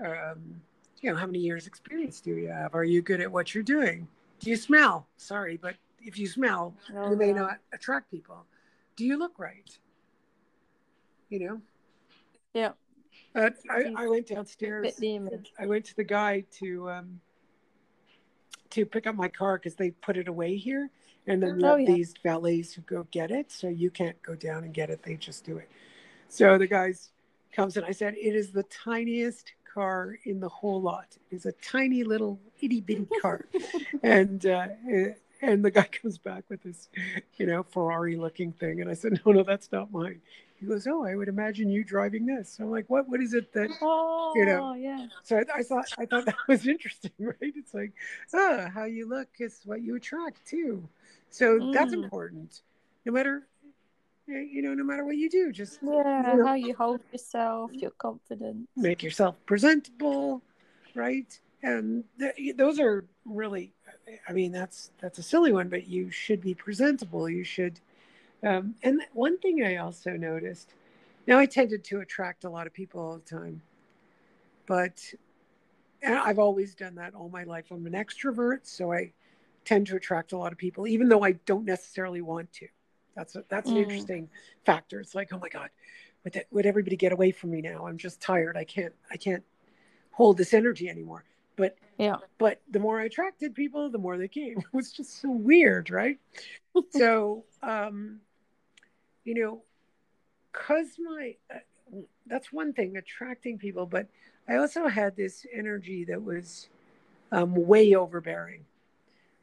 um, 0.00 0.62
you 1.02 1.10
know, 1.10 1.16
how 1.16 1.26
many 1.26 1.40
years 1.40 1.66
experience 1.66 2.20
do 2.20 2.34
you 2.34 2.48
have? 2.48 2.74
Are 2.74 2.84
you 2.84 3.02
good 3.02 3.20
at 3.20 3.30
what 3.30 3.54
you're 3.54 3.64
doing? 3.64 4.06
Do 4.38 4.50
you 4.50 4.56
smell? 4.56 5.06
Sorry, 5.16 5.56
but 5.56 5.74
if 6.00 6.16
you 6.16 6.26
smell, 6.26 6.74
oh, 6.96 7.10
you 7.10 7.16
may 7.16 7.32
not 7.32 7.58
attract 7.72 8.10
people. 8.10 8.46
Do 8.96 9.04
you 9.04 9.18
look 9.18 9.38
right? 9.38 9.78
You 11.28 11.38
know? 11.40 11.60
Yeah. 12.54 12.72
Uh, 13.34 13.50
I, 13.70 13.92
I 13.96 14.08
went 14.08 14.28
downstairs. 14.28 15.00
I 15.58 15.66
went 15.66 15.84
to 15.86 15.96
the 15.96 16.04
guy 16.04 16.44
to 16.60 16.90
um, 16.90 17.20
to 18.70 18.86
pick 18.86 19.06
up 19.06 19.14
my 19.14 19.28
car 19.28 19.58
because 19.58 19.74
they 19.74 19.90
put 19.90 20.16
it 20.16 20.28
away 20.28 20.56
here, 20.56 20.90
and 21.26 21.42
then 21.42 21.64
oh, 21.64 21.76
yeah. 21.76 21.86
these 21.86 22.14
valets 22.22 22.74
who 22.74 22.82
go 22.82 23.06
get 23.10 23.30
it, 23.30 23.50
so 23.50 23.68
you 23.68 23.90
can't 23.90 24.20
go 24.22 24.34
down 24.34 24.64
and 24.64 24.74
get 24.74 24.90
it; 24.90 25.02
they 25.02 25.16
just 25.16 25.44
do 25.44 25.56
it. 25.56 25.68
So 26.28 26.58
the 26.58 26.66
guys 26.66 27.10
comes 27.52 27.76
and 27.76 27.86
I 27.86 27.92
said, 27.92 28.14
"It 28.14 28.34
is 28.34 28.50
the 28.50 28.64
tiniest 28.64 29.52
car 29.72 30.16
in 30.24 30.40
the 30.40 30.48
whole 30.48 30.80
lot. 30.80 31.16
It's 31.30 31.46
a 31.46 31.52
tiny 31.52 32.04
little 32.04 32.40
itty 32.60 32.80
bitty 32.80 33.08
car," 33.20 33.46
and 34.02 34.44
uh, 34.46 34.68
and 35.42 35.64
the 35.64 35.70
guy 35.70 35.82
comes 36.02 36.16
back 36.18 36.44
with 36.48 36.62
this, 36.62 36.88
you 37.36 37.46
know, 37.46 37.64
Ferrari 37.64 38.16
looking 38.16 38.52
thing, 38.52 38.80
and 38.80 38.90
I 38.90 38.94
said, 38.94 39.20
"No, 39.26 39.32
no, 39.32 39.42
that's 39.42 39.70
not 39.72 39.92
mine." 39.92 40.20
He 40.58 40.66
goes, 40.66 40.86
"Oh, 40.86 41.04
I 41.04 41.16
would 41.16 41.28
imagine 41.28 41.68
you 41.68 41.84
driving 41.84 42.24
this." 42.24 42.58
I'm 42.60 42.70
like, 42.70 42.88
"What? 42.88 43.08
What 43.08 43.20
is 43.20 43.34
it 43.34 43.52
that 43.52 43.70
oh, 43.82 44.32
you 44.36 44.46
know?" 44.46 44.74
Yeah. 44.74 45.06
So 45.24 45.36
I, 45.38 45.58
I, 45.58 45.62
thought 45.62 45.86
I 45.98 46.06
thought 46.06 46.24
that 46.26 46.36
was 46.48 46.66
interesting, 46.66 47.10
right? 47.18 47.36
It's 47.40 47.74
like, 47.74 47.92
ah, 48.32 48.70
how 48.72 48.84
you 48.84 49.08
look 49.08 49.28
is 49.40 49.60
what 49.64 49.82
you 49.82 49.96
attract 49.96 50.46
too. 50.46 50.88
So 51.30 51.58
mm. 51.58 51.72
that's 51.74 51.92
important. 51.92 52.62
No 53.04 53.12
matter, 53.12 53.42
you 54.40 54.62
know, 54.62 54.74
no 54.74 54.84
matter 54.84 55.04
what 55.04 55.16
you 55.16 55.28
do, 55.28 55.52
just 55.52 55.80
yeah, 55.82 56.30
you 56.32 56.38
know, 56.38 56.46
how 56.46 56.54
you 56.54 56.74
hold 56.74 57.00
yourself, 57.12 57.70
your 57.74 57.90
confidence, 57.92 58.68
make 58.76 59.02
yourself 59.02 59.36
presentable, 59.46 60.42
right? 60.94 61.38
And 61.62 62.04
th- 62.18 62.56
those 62.56 62.80
are 62.80 63.04
really, 63.24 63.72
I 64.28 64.32
mean, 64.32 64.52
that's 64.52 64.90
that's 64.98 65.18
a 65.18 65.22
silly 65.22 65.52
one, 65.52 65.68
but 65.68 65.86
you 65.86 66.10
should 66.10 66.40
be 66.40 66.54
presentable. 66.54 67.28
You 67.28 67.44
should 67.44 67.80
um, 68.42 68.74
and 68.82 69.02
one 69.12 69.38
thing 69.38 69.62
I 69.62 69.76
also 69.76 70.12
noticed 70.12 70.74
now 71.26 71.38
I 71.38 71.46
tended 71.46 71.84
to 71.84 72.00
attract 72.00 72.44
a 72.44 72.50
lot 72.50 72.66
of 72.66 72.72
people 72.72 73.00
all 73.00 73.14
the 73.14 73.36
time, 73.36 73.62
but 74.66 75.02
I've 76.04 76.40
always 76.40 76.74
done 76.74 76.96
that 76.96 77.14
all 77.14 77.28
my 77.28 77.44
life. 77.44 77.66
I'm 77.70 77.86
an 77.86 77.92
extrovert, 77.92 78.60
so 78.64 78.92
I 78.92 79.12
tend 79.64 79.86
to 79.86 79.96
attract 79.96 80.32
a 80.32 80.36
lot 80.36 80.50
of 80.50 80.58
people, 80.58 80.88
even 80.88 81.08
though 81.08 81.22
I 81.22 81.32
don't 81.46 81.64
necessarily 81.64 82.20
want 82.20 82.52
to. 82.54 82.66
That's 83.14 83.36
a, 83.36 83.44
that's 83.48 83.68
an 83.68 83.76
mm. 83.76 83.82
interesting 83.82 84.28
factor. 84.64 85.00
It's 85.00 85.14
like, 85.14 85.32
oh 85.32 85.38
my 85.38 85.48
god, 85.48 85.70
would 86.24 86.32
that, 86.34 86.46
would 86.50 86.66
everybody 86.66 86.96
get 86.96 87.12
away 87.12 87.30
from 87.30 87.50
me 87.50 87.60
now? 87.60 87.86
I'm 87.86 87.98
just 87.98 88.20
tired. 88.20 88.56
I 88.56 88.64
can't 88.64 88.94
I 89.10 89.16
can't 89.16 89.44
hold 90.12 90.36
this 90.36 90.54
energy 90.54 90.88
anymore. 90.88 91.24
But 91.56 91.76
yeah, 91.98 92.16
but 92.38 92.60
the 92.70 92.78
more 92.78 93.00
I 93.00 93.04
attracted 93.04 93.54
people, 93.54 93.90
the 93.90 93.98
more 93.98 94.16
they 94.16 94.28
came. 94.28 94.58
It 94.72 94.72
was 94.72 94.92
just 94.92 95.20
so 95.20 95.30
weird, 95.30 95.90
right? 95.90 96.18
so 96.90 97.44
um, 97.62 98.20
you 99.24 99.34
know, 99.34 99.62
because 100.52 100.96
my, 100.98 101.34
uh, 101.52 101.98
that's 102.26 102.52
one 102.52 102.72
thing, 102.72 102.96
attracting 102.96 103.58
people, 103.58 103.86
but 103.86 104.06
I 104.48 104.56
also 104.56 104.88
had 104.88 105.16
this 105.16 105.46
energy 105.52 106.04
that 106.04 106.22
was 106.22 106.68
um, 107.30 107.54
way 107.54 107.94
overbearing, 107.94 108.64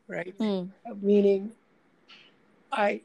right? 0.07 0.37
Mm. 0.37 0.69
Uh, 0.85 0.93
meaning, 1.01 1.51
I, 2.71 3.01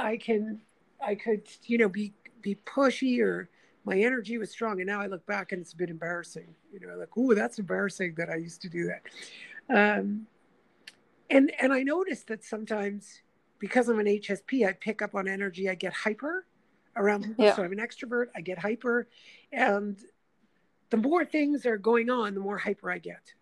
I 0.00 0.16
can, 0.16 0.60
I 1.04 1.14
could, 1.14 1.42
you 1.64 1.78
know, 1.78 1.88
be 1.88 2.12
be 2.42 2.56
pushy 2.66 3.20
or 3.20 3.48
my 3.84 3.98
energy 3.98 4.38
was 4.38 4.50
strong, 4.50 4.80
and 4.80 4.86
now 4.86 5.00
I 5.00 5.06
look 5.06 5.24
back 5.26 5.52
and 5.52 5.60
it's 5.60 5.72
a 5.72 5.76
bit 5.76 5.90
embarrassing. 5.90 6.54
You 6.72 6.80
know, 6.80 6.96
like, 6.96 7.08
oh, 7.16 7.34
that's 7.34 7.58
embarrassing 7.58 8.14
that 8.16 8.30
I 8.30 8.36
used 8.36 8.62
to 8.62 8.68
do 8.68 8.88
that. 8.88 9.02
Um, 9.68 10.26
and 11.30 11.52
and 11.60 11.72
I 11.72 11.82
noticed 11.82 12.26
that 12.28 12.44
sometimes 12.44 13.22
because 13.60 13.88
I'm 13.88 14.00
an 14.00 14.06
HSP, 14.06 14.66
I 14.66 14.72
pick 14.72 15.02
up 15.02 15.14
on 15.14 15.28
energy. 15.28 15.68
I 15.68 15.76
get 15.76 15.92
hyper 15.92 16.46
around 16.96 17.24
people. 17.24 17.44
Yeah. 17.44 17.54
So 17.54 17.62
I'm 17.62 17.72
an 17.72 17.78
extrovert. 17.78 18.26
I 18.34 18.40
get 18.40 18.58
hyper. 18.58 19.06
And 19.52 19.96
the 20.88 20.96
more 20.96 21.24
things 21.24 21.66
are 21.66 21.76
going 21.76 22.10
on, 22.10 22.34
the 22.34 22.40
more 22.40 22.58
hyper 22.58 22.90
I 22.90 22.98
get. 22.98 23.34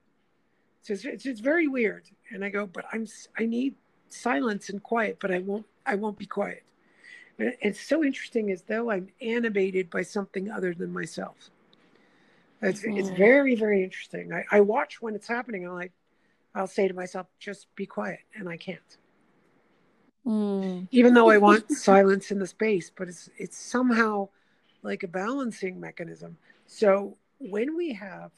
So 0.82 0.92
it's, 0.92 1.04
it's, 1.04 1.24
it's 1.24 1.40
very 1.40 1.68
weird. 1.68 2.04
And 2.30 2.44
I 2.44 2.50
go, 2.50 2.66
but 2.66 2.84
I'm, 2.92 3.06
I 3.38 3.46
need 3.46 3.74
silence 4.08 4.68
and 4.68 4.82
quiet, 4.82 5.18
but 5.20 5.30
I 5.30 5.38
won't, 5.38 5.66
I 5.88 5.94
won't 5.96 6.18
be 6.18 6.26
quiet. 6.26 6.62
And 7.38 7.54
it's 7.60 7.80
so 7.80 8.04
interesting 8.04 8.50
as 8.50 8.62
though 8.62 8.90
I'm 8.90 9.08
animated 9.20 9.90
by 9.90 10.02
something 10.02 10.50
other 10.50 10.74
than 10.74 10.92
myself. 10.92 11.50
It's, 12.60 12.82
mm. 12.82 12.98
it's 12.98 13.10
very, 13.10 13.54
very 13.54 13.82
interesting. 13.82 14.32
I, 14.32 14.44
I 14.50 14.60
watch 14.60 15.00
when 15.00 15.14
it's 15.14 15.28
happening. 15.28 15.64
And 15.64 15.74
I, 15.74 15.90
I'll 16.54 16.66
say 16.66 16.88
to 16.88 16.94
myself, 16.94 17.26
just 17.38 17.74
be 17.74 17.86
quiet. 17.86 18.20
And 18.34 18.48
I 18.48 18.56
can't. 18.56 18.96
Mm. 20.26 20.88
Even 20.90 21.14
though 21.14 21.30
I 21.30 21.38
want 21.38 21.70
silence 21.72 22.30
in 22.30 22.38
the 22.38 22.46
space, 22.46 22.90
but 22.94 23.08
it's 23.08 23.30
it's 23.38 23.56
somehow 23.56 24.28
like 24.82 25.02
a 25.02 25.08
balancing 25.08 25.80
mechanism. 25.80 26.36
So 26.66 27.16
when 27.38 27.76
we 27.76 27.94
have 27.94 28.32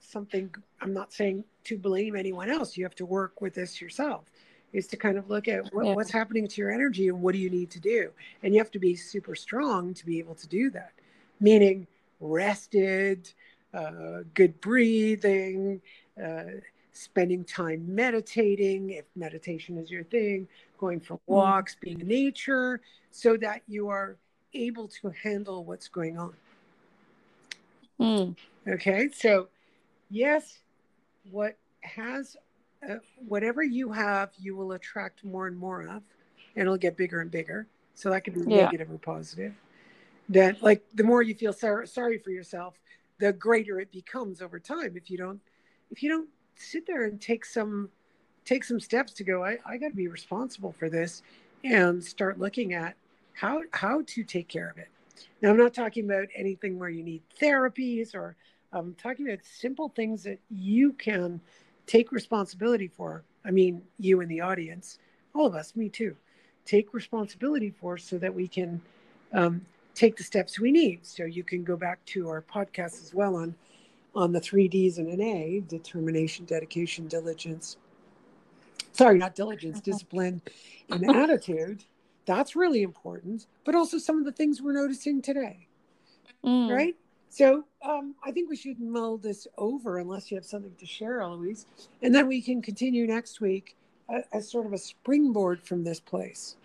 something, 0.00 0.54
I'm 0.80 0.94
not 0.94 1.12
saying 1.12 1.44
to 1.64 1.76
blame 1.76 2.16
anyone 2.16 2.48
else. 2.48 2.76
You 2.76 2.84
have 2.84 2.94
to 2.96 3.06
work 3.06 3.40
with 3.40 3.54
this 3.54 3.80
yourself. 3.80 4.24
Is 4.72 4.86
to 4.88 4.96
kind 4.96 5.18
of 5.18 5.28
look 5.28 5.48
at 5.48 5.72
what, 5.74 5.84
yeah. 5.84 5.94
what's 5.94 6.10
happening 6.10 6.48
to 6.48 6.60
your 6.60 6.70
energy 6.70 7.08
and 7.08 7.20
what 7.20 7.32
do 7.32 7.38
you 7.38 7.50
need 7.50 7.70
to 7.72 7.80
do, 7.80 8.10
and 8.42 8.54
you 8.54 8.60
have 8.60 8.70
to 8.70 8.78
be 8.78 8.94
super 8.94 9.34
strong 9.34 9.92
to 9.94 10.06
be 10.06 10.18
able 10.18 10.34
to 10.36 10.48
do 10.48 10.70
that. 10.70 10.92
Meaning 11.40 11.86
rested, 12.20 13.30
uh, 13.74 14.22
good 14.34 14.58
breathing, 14.60 15.80
uh, 16.22 16.44
spending 16.92 17.44
time 17.44 17.94
meditating, 17.94 18.90
if 18.90 19.04
meditation 19.16 19.76
is 19.78 19.90
your 19.90 20.04
thing, 20.04 20.48
going 20.78 21.00
for 21.00 21.14
mm-hmm. 21.14 21.32
walks, 21.32 21.76
being 21.80 22.00
in 22.00 22.08
nature, 22.08 22.80
so 23.10 23.36
that 23.36 23.62
you 23.68 23.88
are 23.88 24.16
able 24.54 24.88
to 24.88 25.12
handle 25.22 25.64
what's 25.64 25.88
going 25.88 26.18
on. 26.18 26.34
Mm. 28.00 28.36
Okay, 28.68 29.08
so 29.14 29.48
yes, 30.10 30.58
what 31.30 31.56
has 31.80 32.36
Uh, 32.88 32.96
whatever 33.28 33.62
you 33.62 33.92
have, 33.92 34.30
you 34.38 34.56
will 34.56 34.72
attract 34.72 35.24
more 35.24 35.46
and 35.46 35.56
more 35.56 35.82
of, 35.82 36.02
and 36.56 36.62
it'll 36.62 36.76
get 36.76 36.96
bigger 36.96 37.20
and 37.20 37.30
bigger. 37.30 37.66
So 37.94 38.10
that 38.10 38.24
could 38.24 38.34
be 38.34 38.40
yeah. 38.40 38.64
negative 38.64 38.90
or 38.90 38.98
positive. 38.98 39.54
That 40.28 40.62
like 40.62 40.82
the 40.94 41.04
more 41.04 41.22
you 41.22 41.34
feel 41.34 41.52
sorry, 41.52 41.86
sorry 41.86 42.18
for 42.18 42.30
yourself, 42.30 42.80
the 43.18 43.32
greater 43.32 43.78
it 43.78 43.92
becomes 43.92 44.42
over 44.42 44.58
time. 44.58 44.96
If 44.96 45.10
you 45.10 45.18
don't, 45.18 45.40
if 45.90 46.02
you 46.02 46.08
don't 46.08 46.28
sit 46.56 46.86
there 46.86 47.04
and 47.04 47.20
take 47.20 47.44
some, 47.44 47.90
take 48.44 48.64
some 48.64 48.80
steps 48.80 49.12
to 49.14 49.24
go. 49.24 49.44
I, 49.44 49.58
I 49.66 49.76
got 49.76 49.88
to 49.88 49.96
be 49.96 50.08
responsible 50.08 50.72
for 50.72 50.88
this, 50.88 51.22
and 51.64 52.02
start 52.02 52.40
looking 52.40 52.74
at 52.74 52.96
how 53.34 53.62
how 53.72 54.02
to 54.06 54.24
take 54.24 54.48
care 54.48 54.70
of 54.70 54.78
it. 54.78 54.88
Now, 55.40 55.50
I'm 55.50 55.56
not 55.56 55.74
talking 55.74 56.04
about 56.04 56.28
anything 56.34 56.78
where 56.78 56.88
you 56.88 57.02
need 57.02 57.22
therapies 57.40 58.14
or 58.14 58.36
I'm 58.72 58.94
talking 58.94 59.28
about 59.28 59.44
simple 59.44 59.90
things 59.90 60.22
that 60.24 60.38
you 60.50 60.94
can 60.94 61.40
take 61.86 62.12
responsibility 62.12 62.88
for. 62.88 63.24
I 63.44 63.50
mean, 63.50 63.82
you 63.98 64.20
and 64.20 64.30
the 64.30 64.40
audience, 64.40 64.98
all 65.34 65.46
of 65.46 65.54
us, 65.54 65.74
me 65.74 65.88
too, 65.88 66.16
take 66.64 66.94
responsibility 66.94 67.70
for 67.70 67.98
so 67.98 68.18
that 68.18 68.32
we 68.32 68.46
can 68.46 68.80
um, 69.32 69.64
take 69.94 70.16
the 70.16 70.24
steps 70.24 70.58
we 70.58 70.70
need. 70.72 71.04
So 71.04 71.24
you 71.24 71.42
can 71.42 71.64
go 71.64 71.76
back 71.76 72.04
to 72.06 72.28
our 72.28 72.42
podcast 72.42 73.02
as 73.02 73.12
well 73.14 73.36
on 73.36 73.54
on 74.14 74.30
the 74.30 74.40
three 74.40 74.68
D's 74.68 74.98
and 74.98 75.08
an 75.08 75.20
A: 75.22 75.62
determination, 75.66 76.44
dedication, 76.44 77.08
diligence. 77.08 77.78
Sorry, 78.92 79.18
not 79.18 79.34
diligence, 79.34 79.78
mm-hmm. 79.78 79.90
discipline, 79.90 80.42
and 80.90 81.10
attitude. 81.10 81.84
That's 82.26 82.54
really 82.54 82.82
important, 82.82 83.46
but 83.64 83.74
also 83.74 83.98
some 83.98 84.18
of 84.18 84.24
the 84.24 84.32
things 84.32 84.60
we're 84.60 84.74
noticing 84.74 85.22
today. 85.22 85.66
Mm. 86.44 86.70
Right? 86.70 86.96
So 87.32 87.64
um, 87.80 88.14
I 88.22 88.30
think 88.30 88.50
we 88.50 88.56
should 88.56 88.78
mull 88.78 89.16
this 89.16 89.48
over 89.56 89.96
unless 89.96 90.30
you 90.30 90.36
have 90.36 90.44
something 90.44 90.74
to 90.78 90.84
share, 90.84 91.22
Eloise. 91.22 91.64
And 92.02 92.14
then 92.14 92.28
we 92.28 92.42
can 92.42 92.60
continue 92.60 93.06
next 93.06 93.40
week 93.40 93.74
as, 94.10 94.24
as 94.34 94.50
sort 94.50 94.66
of 94.66 94.74
a 94.74 94.78
springboard 94.78 95.62
from 95.62 95.82
this 95.82 95.98
place. 95.98 96.56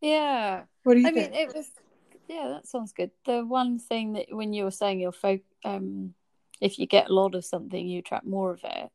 Yeah. 0.00 0.62
What 0.84 0.94
do 0.94 1.00
you 1.00 1.08
I 1.08 1.12
think? 1.12 1.32
mean, 1.32 1.40
it 1.42 1.54
was, 1.54 1.70
yeah, 2.26 2.48
that 2.48 2.66
sounds 2.66 2.94
good. 2.94 3.10
The 3.26 3.44
one 3.44 3.78
thing 3.78 4.14
that 4.14 4.28
when 4.30 4.54
you 4.54 4.64
were 4.64 4.70
saying 4.70 4.98
your 4.98 5.12
folk, 5.12 5.42
um, 5.62 6.14
if 6.58 6.78
you 6.78 6.86
get 6.86 7.10
a 7.10 7.14
lot 7.14 7.34
of 7.34 7.44
something, 7.44 7.86
you 7.86 7.98
attract 7.98 8.24
more 8.24 8.50
of 8.50 8.60
it. 8.64 8.90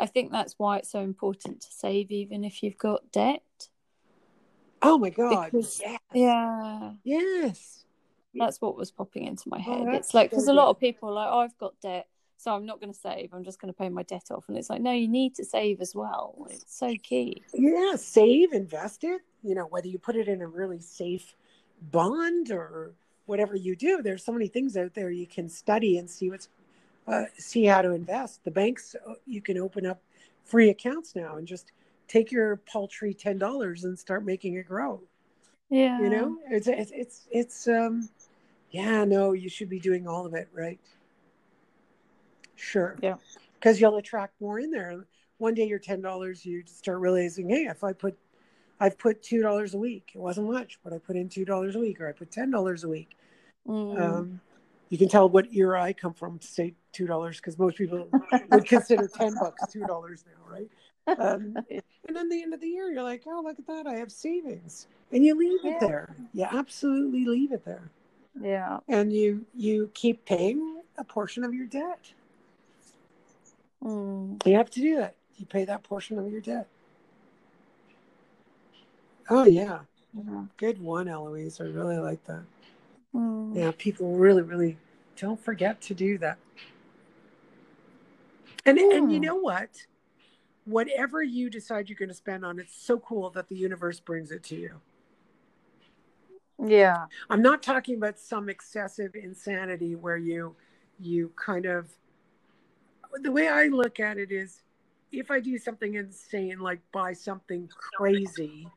I 0.00 0.06
think 0.06 0.32
that's 0.32 0.56
why 0.58 0.78
it's 0.78 0.90
so 0.90 0.98
important 0.98 1.60
to 1.60 1.68
save, 1.70 2.10
even 2.10 2.42
if 2.42 2.64
you've 2.64 2.76
got 2.76 3.12
debt. 3.12 3.68
Oh 4.82 4.98
my 4.98 5.10
God. 5.10 5.52
Because, 5.52 5.80
yes. 5.80 6.00
Yeah. 6.12 6.92
Yes. 7.04 7.84
That's 8.34 8.60
what 8.60 8.76
was 8.76 8.90
popping 8.90 9.24
into 9.24 9.48
my 9.48 9.58
oh, 9.58 9.60
head. 9.60 9.86
Oh, 9.88 9.92
it's 9.94 10.14
like, 10.14 10.30
because 10.30 10.46
so 10.46 10.52
a 10.52 10.54
lot 10.54 10.68
of 10.68 10.78
people 10.78 11.08
are 11.08 11.12
like, 11.12 11.28
oh, 11.30 11.40
I've 11.40 11.58
got 11.58 11.74
debt, 11.80 12.06
so 12.36 12.54
I'm 12.54 12.64
not 12.64 12.80
going 12.80 12.92
to 12.92 12.98
save. 12.98 13.30
I'm 13.32 13.44
just 13.44 13.60
going 13.60 13.72
to 13.72 13.76
pay 13.76 13.88
my 13.88 14.02
debt 14.04 14.30
off. 14.30 14.44
And 14.48 14.56
it's 14.56 14.70
like, 14.70 14.80
no, 14.80 14.92
you 14.92 15.08
need 15.08 15.34
to 15.36 15.44
save 15.44 15.80
as 15.80 15.94
well. 15.94 16.46
It's 16.50 16.76
so 16.76 16.94
key. 17.02 17.42
Yeah. 17.52 17.96
Save, 17.96 18.52
invest 18.52 19.04
it, 19.04 19.22
you 19.42 19.54
know, 19.54 19.66
whether 19.66 19.88
you 19.88 19.98
put 19.98 20.16
it 20.16 20.28
in 20.28 20.42
a 20.42 20.46
really 20.46 20.80
safe 20.80 21.34
bond 21.90 22.50
or 22.50 22.92
whatever 23.26 23.56
you 23.56 23.74
do, 23.76 24.02
there's 24.02 24.24
so 24.24 24.32
many 24.32 24.48
things 24.48 24.76
out 24.76 24.94
there 24.94 25.10
you 25.10 25.26
can 25.26 25.48
study 25.48 25.98
and 25.98 26.08
see 26.08 26.30
what's, 26.30 26.48
uh, 27.06 27.24
see 27.36 27.64
how 27.64 27.82
to 27.82 27.92
invest. 27.92 28.44
The 28.44 28.50
banks, 28.50 28.94
uh, 29.08 29.14
you 29.26 29.40
can 29.40 29.58
open 29.58 29.86
up 29.86 30.00
free 30.44 30.70
accounts 30.70 31.14
now 31.14 31.36
and 31.36 31.46
just 31.46 31.72
take 32.08 32.32
your 32.32 32.56
paltry 32.56 33.14
ten 33.14 33.38
dollars 33.38 33.84
and 33.84 33.96
start 33.96 34.24
making 34.24 34.54
it 34.54 34.66
grow. 34.66 35.00
Yeah, 35.70 36.00
you 36.00 36.10
know, 36.10 36.36
it's 36.50 36.66
it's 36.66 36.90
it's 36.92 37.28
it's 37.30 37.68
um, 37.68 38.08
yeah, 38.70 39.04
no, 39.04 39.32
you 39.32 39.48
should 39.48 39.68
be 39.68 39.80
doing 39.80 40.06
all 40.06 40.26
of 40.26 40.34
it, 40.34 40.48
right? 40.52 40.78
Sure. 42.56 42.96
Yeah, 43.02 43.16
because 43.54 43.80
you'll 43.80 43.96
attract 43.96 44.40
more 44.40 44.60
in 44.60 44.70
there. 44.70 45.06
One 45.38 45.54
day, 45.54 45.66
your 45.66 45.78
ten 45.78 46.00
dollars, 46.00 46.44
you 46.44 46.62
start 46.66 46.98
realizing, 47.00 47.48
hey, 47.48 47.64
if 47.64 47.82
I 47.82 47.92
put, 47.92 48.16
I've 48.78 48.98
put 48.98 49.22
two 49.22 49.42
dollars 49.42 49.74
a 49.74 49.78
week. 49.78 50.12
It 50.14 50.18
wasn't 50.18 50.50
much, 50.50 50.78
but 50.84 50.92
I 50.92 50.98
put 50.98 51.16
in 51.16 51.28
two 51.28 51.44
dollars 51.44 51.76
a 51.76 51.78
week, 51.78 52.00
or 52.00 52.08
I 52.08 52.12
put 52.12 52.30
ten 52.30 52.50
dollars 52.50 52.84
a 52.84 52.88
week. 52.88 53.16
Mm. 53.66 54.00
Um, 54.00 54.40
you 54.90 54.98
can 54.98 55.08
tell 55.08 55.28
what 55.28 55.52
era 55.52 55.82
I 55.82 55.92
come 55.92 56.12
from 56.12 56.38
to 56.38 56.46
say 56.46 56.74
two 56.92 57.06
dollars 57.06 57.38
because 57.38 57.58
most 57.58 57.76
people 57.76 58.08
would 58.50 58.66
consider 58.66 59.08
ten 59.08 59.34
bucks 59.40 59.62
two 59.72 59.84
dollars 59.86 60.24
now, 60.26 60.52
right? 60.52 60.68
Um, 61.18 61.56
and 62.06 62.16
then 62.16 62.28
the 62.28 62.42
end 62.42 62.52
of 62.52 62.60
the 62.60 62.68
year, 62.68 62.90
you're 62.90 63.02
like, 63.02 63.22
oh, 63.26 63.42
look 63.42 63.58
at 63.58 63.66
that, 63.66 63.86
I 63.86 63.94
have 63.94 64.12
savings, 64.12 64.86
and 65.12 65.24
you 65.24 65.34
leave 65.34 65.60
yeah. 65.64 65.72
it 65.72 65.80
there. 65.80 66.16
You 66.34 66.44
absolutely 66.44 67.24
leave 67.24 67.52
it 67.52 67.64
there. 67.64 67.90
Yeah. 68.40 68.78
And 68.88 69.12
you 69.12 69.44
you 69.54 69.90
keep 69.94 70.24
paying 70.24 70.82
a 70.98 71.04
portion 71.04 71.44
of 71.44 71.54
your 71.54 71.66
debt. 71.66 72.12
Mm. 73.82 74.44
You 74.46 74.56
have 74.56 74.70
to 74.70 74.80
do 74.80 74.96
that. 74.96 75.14
You 75.36 75.46
pay 75.46 75.64
that 75.64 75.82
portion 75.82 76.18
of 76.18 76.30
your 76.30 76.40
debt. 76.40 76.66
Oh 79.28 79.44
yeah. 79.44 79.80
yeah. 80.14 80.44
Good 80.56 80.80
one, 80.80 81.08
Eloise. 81.08 81.60
I 81.60 81.64
really 81.64 81.98
like 81.98 82.24
that. 82.24 82.42
Mm. 83.14 83.56
Yeah, 83.56 83.72
people 83.76 84.16
really, 84.16 84.42
really 84.42 84.76
don't 85.16 85.42
forget 85.42 85.80
to 85.82 85.94
do 85.94 86.18
that. 86.18 86.38
And 88.66 88.78
mm. 88.78 88.96
and 88.96 89.12
you 89.12 89.20
know 89.20 89.36
what? 89.36 89.70
whatever 90.64 91.22
you 91.22 91.50
decide 91.50 91.88
you're 91.88 91.98
going 91.98 92.08
to 92.08 92.14
spend 92.14 92.44
on, 92.44 92.58
it's 92.58 92.74
so 92.74 92.98
cool 92.98 93.30
that 93.30 93.48
the 93.48 93.56
universe 93.56 94.00
brings 94.00 94.30
it 94.30 94.42
to 94.44 94.56
you. 94.56 94.80
Yeah. 96.64 97.06
I'm 97.28 97.42
not 97.42 97.62
talking 97.62 97.96
about 97.96 98.18
some 98.18 98.48
excessive 98.48 99.14
insanity 99.14 99.94
where 99.94 100.16
you 100.16 100.54
you 100.98 101.32
kind 101.34 101.64
of 101.64 101.90
the 103.22 103.32
way 103.32 103.48
I 103.48 103.66
look 103.66 103.98
at 103.98 104.18
it 104.18 104.30
is 104.30 104.62
if 105.10 105.30
I 105.30 105.40
do 105.40 105.58
something 105.58 105.94
insane 105.94 106.60
like 106.60 106.80
buy 106.92 107.12
something 107.12 107.68
crazy, 107.96 108.68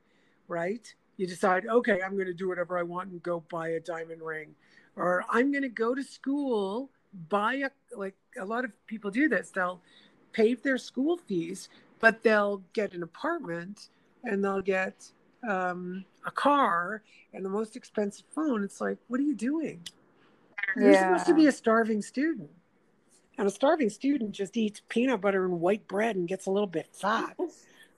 right? 0.47 0.93
You 1.17 1.27
decide, 1.27 1.67
okay, 1.67 2.01
I'm 2.03 2.13
going 2.13 2.27
to 2.27 2.33
do 2.33 2.47
whatever 2.47 2.77
I 2.77 2.83
want 2.83 3.11
and 3.11 3.21
go 3.21 3.43
buy 3.51 3.69
a 3.69 3.79
diamond 3.79 4.21
ring 4.21 4.55
or 4.95 5.23
I'm 5.29 5.51
going 5.51 5.63
to 5.63 5.69
go 5.69 5.93
to 5.93 6.03
school, 6.03 6.89
buy 7.29 7.55
a 7.55 7.69
like 7.95 8.15
a 8.39 8.45
lot 8.45 8.65
of 8.65 8.71
people 8.87 9.11
do 9.11 9.27
this. 9.27 9.51
They'll 9.51 9.81
pay 10.31 10.55
their 10.55 10.77
school 10.77 11.17
fees, 11.17 11.69
but 11.99 12.23
they'll 12.23 12.63
get 12.73 12.93
an 12.93 13.03
apartment 13.03 13.89
and 14.23 14.43
they'll 14.43 14.61
get 14.61 15.11
um, 15.47 16.05
a 16.25 16.31
car 16.31 17.03
and 17.33 17.43
the 17.43 17.49
most 17.49 17.75
expensive 17.75 18.25
phone. 18.33 18.63
It's 18.63 18.81
like, 18.81 18.97
what 19.07 19.19
are 19.19 19.23
you 19.23 19.35
doing? 19.35 19.81
Yeah. 20.75 20.83
You're 20.83 20.93
supposed 20.95 21.25
to 21.27 21.33
be 21.35 21.47
a 21.47 21.51
starving 21.51 22.01
student. 22.01 22.49
And 23.37 23.47
a 23.47 23.51
starving 23.51 23.89
student 23.89 24.31
just 24.31 24.57
eats 24.57 24.81
peanut 24.89 25.21
butter 25.21 25.45
and 25.45 25.59
white 25.59 25.87
bread 25.87 26.15
and 26.15 26.27
gets 26.27 26.45
a 26.45 26.51
little 26.51 26.67
bit 26.67 26.87
fat. 26.91 27.35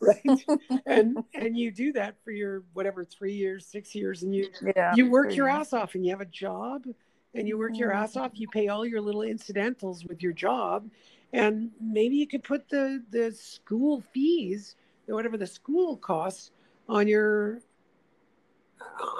right 0.01 0.21
and 0.85 1.23
and 1.33 1.57
you 1.57 1.71
do 1.71 1.93
that 1.93 2.15
for 2.21 2.31
your 2.31 2.63
whatever 2.73 3.05
three 3.05 3.33
years 3.33 3.65
six 3.65 3.95
years 3.95 4.23
and 4.23 4.35
you 4.35 4.49
yeah, 4.75 4.93
you 4.93 5.09
work 5.09 5.33
your 5.33 5.47
ass 5.47 5.71
off 5.71 5.95
and 5.95 6.05
you 6.05 6.11
have 6.11 6.19
a 6.19 6.25
job 6.25 6.85
and 7.33 7.47
you 7.47 7.57
work 7.57 7.77
your 7.77 7.93
ass 7.93 8.17
off 8.17 8.31
you 8.33 8.45
pay 8.49 8.67
all 8.67 8.85
your 8.85 8.99
little 8.99 9.21
incidentals 9.21 10.03
with 10.03 10.21
your 10.21 10.33
job 10.33 10.85
and 11.31 11.71
maybe 11.79 12.15
you 12.15 12.27
could 12.27 12.43
put 12.43 12.67
the 12.67 13.01
the 13.11 13.31
school 13.31 14.03
fees 14.13 14.75
whatever 15.07 15.37
the 15.37 15.47
school 15.47 15.95
costs 15.97 16.51
on 16.87 17.07
your 17.07 17.59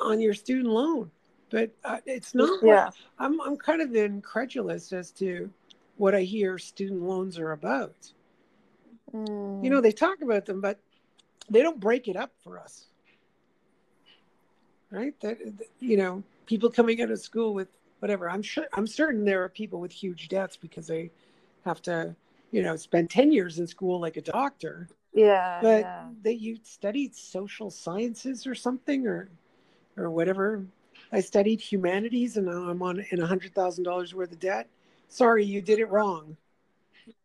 on 0.02 0.20
your 0.20 0.34
student 0.34 0.68
loan. 0.68 1.12
But 1.50 1.72
uh, 1.84 1.98
it's 2.06 2.34
not 2.34 2.60
yeah. 2.64 2.90
i'm 3.20 3.40
i'm 3.42 3.56
kind 3.56 3.82
of 3.82 3.96
incredulous 3.96 4.92
as 4.92 5.12
to 5.12 5.50
what 5.98 6.16
i 6.16 6.22
hear 6.22 6.58
student 6.58 7.02
loans 7.02 7.38
are 7.38 7.52
about. 7.52 8.12
Mm. 9.14 9.64
you 9.64 9.70
know 9.70 9.80
they 9.80 9.92
talk 9.92 10.22
about 10.22 10.46
them 10.46 10.60
but 10.60 10.80
they 11.50 11.62
don't 11.62 11.80
break 11.80 12.08
it 12.08 12.16
up 12.16 12.32
for 12.44 12.60
us. 12.60 12.86
Right? 14.92 15.14
That 15.22 15.38
you 15.80 15.98
know 15.98 16.24
people 16.46 16.70
coming 16.70 17.02
out 17.02 17.12
of 17.12 17.20
school 17.20 17.54
with 17.54 17.70
whatever. 18.00 18.30
I'm 18.30 18.42
sure 18.42 18.66
i'm 18.74 18.88
certain 18.88 19.24
there 19.24 19.44
are 19.44 19.50
people 19.50 19.80
with 19.80 19.92
huge 19.92 20.28
debts 20.28 20.58
because 20.58 20.88
they 20.88 21.12
have 21.66 21.82
to, 21.84 22.16
you 22.52 22.62
know, 22.62 22.76
spend 22.76 23.10
10 23.10 23.32
years 23.32 23.60
in 23.60 23.68
school 23.68 24.00
like 24.00 24.18
a 24.18 24.22
doctor. 24.22 24.88
Yeah. 25.16 25.60
But 25.62 25.82
yeah. 25.82 26.06
that 26.24 26.36
you 26.42 26.60
studied 26.64 27.16
social 27.16 27.72
sciences 27.72 28.46
or 28.46 28.54
something 28.54 29.08
or 29.08 29.30
or 29.98 30.12
whatever. 30.12 30.66
I 31.12 31.22
studied 31.22 31.62
humanities 31.62 32.36
and 32.36 32.48
now 32.48 32.70
I'm 32.70 32.82
on 32.82 33.04
in 33.10 33.22
a 33.22 33.26
hundred 33.26 33.56
thousand 33.56 33.86
dollars 33.86 34.14
worth 34.14 34.34
of 34.34 34.40
debt. 34.40 34.68
Sorry, 35.08 35.46
you 35.46 35.62
did 35.62 35.80
it 35.80 35.90
wrong. 35.90 36.36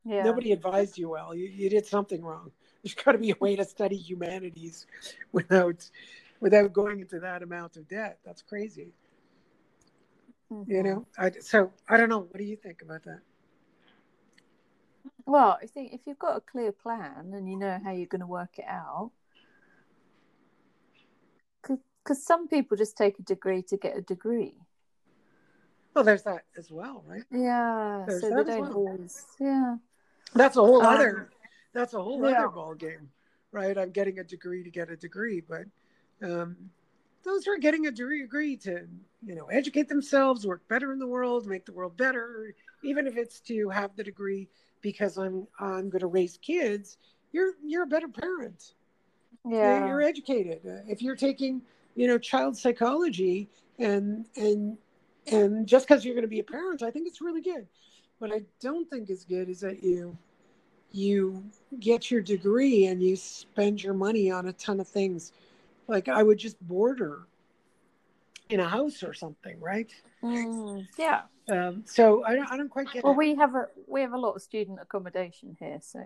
Yeah. 0.05 0.22
Nobody 0.22 0.53
advised 0.53 0.98
you 0.98 1.09
well. 1.09 1.35
You, 1.35 1.48
you 1.48 1.68
did 1.68 1.85
something 1.85 2.22
wrong. 2.22 2.53
There's 2.83 2.94
got 2.94 3.12
to 3.12 3.18
be 3.18 3.33
a 3.33 3.37
way 3.40 3.57
to 3.57 3.64
study 3.64 3.96
humanities 3.96 4.87
without 5.33 5.90
without 6.38 6.72
going 6.72 7.00
into 7.00 7.18
that 7.20 7.42
amount 7.42 7.76
of 7.76 7.88
debt. 7.88 8.18
That's 8.24 8.42
crazy. 8.42 8.92
Mm-hmm. 10.53 10.70
You 10.70 10.83
know. 10.85 11.07
I, 11.18 11.33
so 11.40 11.72
I 11.88 11.96
don't 11.96 12.09
know. 12.09 12.20
What 12.20 12.37
do 12.37 12.44
you 12.44 12.57
think 12.57 12.83
about 12.83 13.03
that? 13.05 13.20
Well, 15.26 15.59
I 15.62 15.66
think 15.66 15.92
if 15.92 16.00
you've 16.06 16.18
got 16.18 16.37
a 16.37 16.40
clear 16.40 16.72
plan 16.72 17.33
and 17.33 17.48
you 17.48 17.56
know 17.56 17.78
how 17.83 17.92
you're 17.92 18.06
going 18.06 18.20
to 18.20 18.26
work 18.26 18.59
it 18.59 18.64
out, 18.66 19.12
because 21.62 22.24
some 22.24 22.48
people 22.48 22.76
just 22.76 22.96
take 22.96 23.18
a 23.18 23.22
degree 23.22 23.62
to 23.62 23.76
get 23.76 23.96
a 23.96 24.00
degree. 24.00 24.54
Well, 25.94 26.04
there's 26.04 26.22
that 26.22 26.44
as 26.56 26.70
well, 26.70 27.04
right? 27.06 27.24
Yeah. 27.30 28.04
There's 28.06 28.20
so 28.20 28.28
they 28.28 28.44
don't 28.44 28.61
well. 28.61 28.72
always. 28.72 29.26
Yeah. 29.38 29.76
That's 30.35 30.56
a 30.56 30.61
whole 30.61 30.80
um, 30.80 30.94
other. 30.94 31.30
That's 31.72 31.94
a 31.94 32.02
whole 32.02 32.28
yeah. 32.28 32.38
other 32.38 32.48
ball 32.48 32.74
game, 32.74 33.11
right? 33.52 33.76
I'm 33.76 33.90
getting 33.90 34.18
a 34.18 34.24
degree 34.24 34.62
to 34.62 34.70
get 34.70 34.90
a 34.90 34.96
degree, 34.96 35.40
but 35.40 35.64
um, 36.22 36.56
those 37.24 37.44
who 37.44 37.52
are 37.52 37.59
getting 37.59 37.87
a 37.87 37.90
degree 37.90 38.56
to, 38.59 38.87
you 39.24 39.35
know, 39.35 39.46
educate 39.46 39.88
themselves, 39.88 40.46
work 40.46 40.66
better 40.68 40.92
in 40.92 40.98
the 40.98 41.06
world, 41.06 41.46
make 41.46 41.66
the 41.66 41.72
world 41.72 41.96
better, 41.96 42.54
even 42.83 43.06
if 43.06 43.16
it's 43.16 43.40
to 43.40 43.68
have 43.68 43.94
the 43.96 44.04
degree 44.04 44.48
because 44.81 45.19
I'm 45.19 45.47
I'm 45.59 45.90
going 45.90 46.01
to 46.01 46.07
raise 46.07 46.38
kids. 46.38 46.99
You're 47.33 47.53
you're 47.64 47.85
a 47.85 47.87
better 47.87 48.09
parent. 48.09 48.75
Yeah. 49.49 49.87
You're, 49.87 50.03
educated. 50.03 50.61
If 50.87 51.01
you're 51.01 51.16
taking, 51.16 51.62
you 51.95 52.07
know, 52.07 52.19
child 52.19 52.57
psychology 52.57 53.49
and 53.79 54.27
and 54.37 54.77
and 55.27 55.66
just 55.66 55.88
because 55.88 56.05
you're 56.05 56.14
going 56.14 56.23
to 56.23 56.29
be 56.29 56.40
a 56.40 56.45
parent, 56.45 56.83
I 56.83 56.90
think 56.90 57.07
it's 57.07 57.21
really 57.21 57.40
good. 57.40 57.66
What 58.19 58.33
I 58.33 58.43
don't 58.61 58.88
think 58.90 59.09
is 59.09 59.25
good 59.25 59.49
is 59.49 59.61
that 59.61 59.83
you 59.83 60.16
you 60.93 61.45
get 61.79 62.11
your 62.11 62.21
degree 62.21 62.87
and 62.87 63.03
you 63.03 63.16
spend 63.16 63.83
your 63.83 63.95
money 63.95 64.31
on 64.31 64.49
a 64.49 64.53
ton 64.53 64.81
of 64.81 64.88
things. 64.88 65.33
Like 65.88 66.09
I 66.09 66.23
would 66.23 66.38
just 66.38 66.61
border 66.66 67.27
in 68.50 68.60
a 68.60 68.68
house 68.68 69.02
or 69.02 69.14
something, 69.14 69.58
right? 69.60 69.92
Mm, 70.22 70.86
yeah. 70.98 71.22
Um, 71.48 71.84
so 71.86 72.24
I 72.24 72.34
don't, 72.34 72.50
I 72.50 72.56
don't 72.56 72.68
quite 72.68 72.92
get. 72.92 73.04
Well, 73.04 73.12
it. 73.12 73.18
we 73.18 73.34
have 73.36 73.54
a 73.54 73.66
we 73.86 74.02
have 74.02 74.12
a 74.12 74.18
lot 74.18 74.32
of 74.32 74.42
student 74.42 74.78
accommodation 74.80 75.56
here, 75.58 75.78
so. 75.82 76.04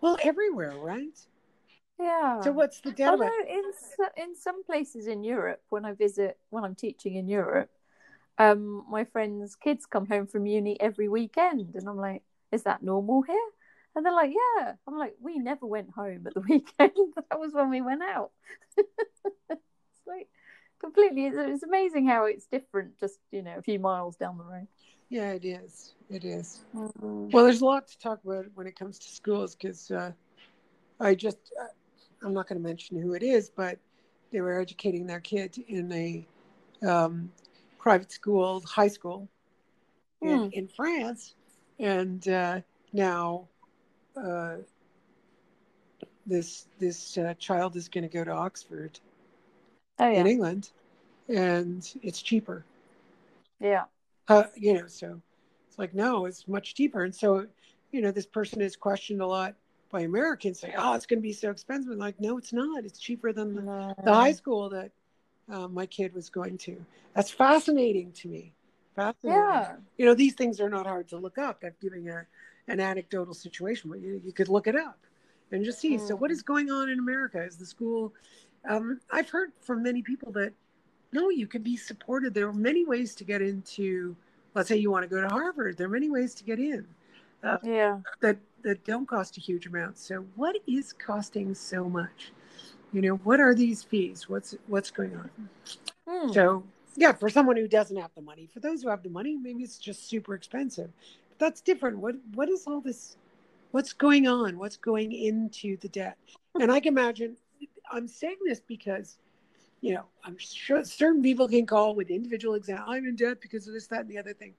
Well, 0.00 0.16
everywhere, 0.22 0.72
right? 0.76 1.18
Yeah. 1.98 2.40
So 2.40 2.52
what's 2.52 2.80
the 2.80 2.90
deal? 2.90 3.10
Although 3.10 3.30
in 3.48 3.64
in 4.16 4.34
some 4.34 4.64
places 4.64 5.06
in 5.06 5.22
Europe, 5.22 5.62
when 5.68 5.84
I 5.84 5.92
visit, 5.92 6.38
when 6.48 6.64
I'm 6.64 6.74
teaching 6.74 7.16
in 7.16 7.28
Europe, 7.28 7.70
um, 8.38 8.84
my 8.88 9.04
friends' 9.04 9.54
kids 9.54 9.86
come 9.86 10.06
home 10.06 10.26
from 10.26 10.46
uni 10.46 10.80
every 10.80 11.08
weekend, 11.08 11.74
and 11.74 11.88
I'm 11.88 11.98
like, 11.98 12.22
"Is 12.50 12.62
that 12.62 12.82
normal 12.82 13.22
here?" 13.22 13.50
And 13.94 14.06
they're 14.06 14.12
like, 14.12 14.32
"Yeah." 14.32 14.72
I'm 14.86 14.96
like, 14.96 15.16
"We 15.20 15.38
never 15.38 15.66
went 15.66 15.90
home 15.90 16.26
at 16.26 16.34
the 16.34 16.40
weekend. 16.48 17.14
that 17.28 17.38
was 17.38 17.52
when 17.52 17.70
we 17.70 17.82
went 17.82 18.02
out." 18.02 18.30
completely. 20.80 21.26
It's 21.26 21.62
amazing 21.62 22.06
how 22.06 22.24
it's 22.24 22.46
different, 22.46 22.98
just 22.98 23.18
you 23.30 23.42
know, 23.42 23.56
a 23.58 23.62
few 23.62 23.78
miles 23.78 24.16
down 24.16 24.38
the 24.38 24.44
road. 24.44 24.66
Yeah, 25.08 25.32
it 25.32 25.44
is. 25.44 25.94
It 26.08 26.24
is. 26.24 26.60
Mm-hmm. 26.74 27.30
Well, 27.30 27.44
there's 27.44 27.60
a 27.60 27.64
lot 27.64 27.88
to 27.88 27.98
talk 27.98 28.20
about 28.24 28.46
when 28.54 28.66
it 28.66 28.76
comes 28.76 28.98
to 29.00 29.08
schools 29.08 29.54
because 29.54 29.90
uh, 29.90 30.12
I 30.98 31.14
just. 31.14 31.38
Uh, 31.60 31.66
I'm 32.22 32.34
not 32.34 32.48
going 32.48 32.60
to 32.60 32.66
mention 32.66 33.00
who 33.00 33.14
it 33.14 33.22
is, 33.22 33.48
but 33.48 33.78
they 34.30 34.40
were 34.40 34.60
educating 34.60 35.06
their 35.06 35.20
kid 35.20 35.56
in 35.68 35.90
a 35.92 36.26
um, 36.86 37.32
private 37.78 38.12
school, 38.12 38.60
high 38.60 38.88
school 38.88 39.28
in, 40.20 40.28
mm. 40.28 40.52
in 40.52 40.68
France. 40.68 41.34
And 41.78 42.26
uh, 42.28 42.60
now 42.92 43.48
uh, 44.16 44.56
this 46.26 46.66
this 46.78 47.16
uh, 47.16 47.34
child 47.38 47.76
is 47.76 47.88
going 47.88 48.02
to 48.02 48.12
go 48.12 48.24
to 48.24 48.30
Oxford 48.30 49.00
oh, 50.00 50.10
yeah. 50.10 50.20
in 50.20 50.26
England, 50.26 50.70
and 51.28 51.88
it's 52.02 52.20
cheaper. 52.22 52.64
Yeah. 53.60 53.84
Uh, 54.28 54.44
you 54.56 54.74
know, 54.74 54.86
so 54.86 55.20
it's 55.68 55.78
like 55.78 55.94
no, 55.94 56.26
it's 56.26 56.48
much 56.48 56.74
cheaper, 56.74 57.04
and 57.04 57.14
so 57.14 57.46
you 57.92 58.00
know 58.00 58.10
this 58.10 58.26
person 58.26 58.60
is 58.60 58.76
questioned 58.76 59.20
a 59.20 59.26
lot 59.26 59.54
by 59.90 60.00
Americans 60.00 60.60
say, 60.60 60.74
"Oh, 60.76 60.94
it's 60.94 61.06
going 61.06 61.18
to 61.18 61.22
be 61.22 61.32
so 61.32 61.50
expensive." 61.50 61.92
I'm 61.92 61.98
like, 61.98 62.20
no, 62.20 62.38
it's 62.38 62.52
not. 62.52 62.84
It's 62.84 62.98
cheaper 62.98 63.32
than 63.32 63.54
the, 63.54 63.62
no. 63.62 63.94
the 64.04 64.14
high 64.14 64.32
school 64.32 64.70
that 64.70 64.92
um, 65.48 65.74
my 65.74 65.86
kid 65.86 66.14
was 66.14 66.30
going 66.30 66.58
to. 66.58 66.84
That's 67.14 67.30
fascinating 67.30 68.12
to 68.12 68.28
me. 68.28 68.52
Fascinating. 68.94 69.42
Yeah. 69.42 69.76
You 69.98 70.06
know, 70.06 70.14
these 70.14 70.34
things 70.34 70.60
are 70.60 70.68
not 70.68 70.86
hard 70.86 71.08
to 71.08 71.16
look 71.16 71.38
up. 71.38 71.62
I'm 71.64 71.74
giving 71.80 72.08
a 72.08 72.26
an 72.68 72.80
anecdotal 72.80 73.34
situation, 73.34 73.90
but 73.90 74.00
you, 74.00 74.20
you 74.24 74.32
could 74.32 74.48
look 74.48 74.66
it 74.66 74.76
up 74.76 74.98
and 75.50 75.64
just 75.64 75.80
see. 75.80 75.96
Mm. 75.96 76.06
So, 76.06 76.16
what 76.16 76.30
is 76.30 76.42
going 76.42 76.70
on 76.70 76.88
in 76.88 76.98
America? 76.98 77.42
Is 77.42 77.56
the 77.56 77.66
school? 77.66 78.14
Um, 78.68 79.00
I've 79.10 79.30
heard 79.30 79.52
from 79.60 79.82
many 79.82 80.02
people 80.02 80.32
that 80.32 80.52
no, 81.12 81.28
you 81.28 81.46
can 81.46 81.62
be 81.62 81.76
supported. 81.76 82.34
There 82.34 82.48
are 82.48 82.52
many 82.52 82.84
ways 82.84 83.14
to 83.16 83.24
get 83.24 83.42
into. 83.42 84.16
Let's 84.54 84.68
say 84.68 84.76
you 84.76 84.90
want 84.90 85.04
to 85.04 85.08
go 85.08 85.20
to 85.20 85.28
Harvard. 85.28 85.76
There 85.76 85.86
are 85.86 85.90
many 85.90 86.10
ways 86.10 86.34
to 86.36 86.44
get 86.44 86.58
in. 86.58 86.86
Uh, 87.42 87.58
yeah. 87.62 88.00
That 88.20 88.38
that 88.62 88.84
don't 88.84 89.06
cost 89.06 89.36
a 89.36 89.40
huge 89.40 89.66
amount. 89.66 89.98
So 89.98 90.26
what 90.36 90.56
is 90.66 90.92
costing 90.92 91.54
so 91.54 91.88
much? 91.88 92.32
You 92.92 93.02
know, 93.02 93.14
what 93.16 93.40
are 93.40 93.54
these 93.54 93.82
fees? 93.82 94.28
What's 94.28 94.54
what's 94.66 94.90
going 94.90 95.16
on? 95.16 95.30
Hmm. 96.06 96.32
So 96.32 96.64
yeah, 96.96 97.12
for 97.12 97.30
someone 97.30 97.56
who 97.56 97.68
doesn't 97.68 97.96
have 97.96 98.10
the 98.14 98.22
money, 98.22 98.48
for 98.52 98.60
those 98.60 98.82
who 98.82 98.88
have 98.88 99.02
the 99.02 99.08
money, 99.08 99.36
maybe 99.36 99.62
it's 99.62 99.78
just 99.78 100.08
super 100.08 100.34
expensive. 100.34 100.90
But 101.30 101.38
that's 101.38 101.60
different. 101.60 101.98
What 101.98 102.16
what 102.34 102.48
is 102.48 102.66
all 102.66 102.80
this? 102.80 103.16
What's 103.70 103.92
going 103.92 104.26
on? 104.26 104.58
What's 104.58 104.76
going 104.76 105.12
into 105.12 105.76
the 105.78 105.88
debt? 105.88 106.16
And 106.60 106.70
I 106.70 106.80
can 106.80 106.92
imagine. 106.92 107.36
I'm 107.90 108.08
saying 108.08 108.38
this 108.46 108.60
because, 108.60 109.18
you 109.80 109.94
know, 109.94 110.04
I'm 110.24 110.36
sure 110.38 110.84
certain 110.84 111.22
people 111.22 111.48
can 111.48 111.66
call 111.66 111.94
with 111.94 112.10
individual 112.10 112.54
example. 112.54 112.86
I'm 112.88 113.06
in 113.06 113.16
debt 113.16 113.40
because 113.40 113.66
of 113.66 113.74
this, 113.74 113.86
that, 113.88 114.00
and 114.00 114.08
the 114.08 114.18
other 114.18 114.32
thing 114.32 114.54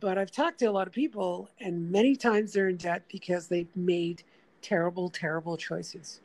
but 0.00 0.18
I've 0.18 0.30
talked 0.30 0.58
to 0.60 0.66
a 0.66 0.72
lot 0.72 0.86
of 0.86 0.92
people, 0.92 1.48
and 1.60 1.90
many 1.90 2.16
times 2.16 2.52
they're 2.52 2.68
in 2.68 2.76
debt 2.76 3.02
because 3.08 3.46
they've 3.46 3.74
made 3.76 4.22
terrible, 4.62 5.08
terrible 5.08 5.56
choices. 5.56 6.20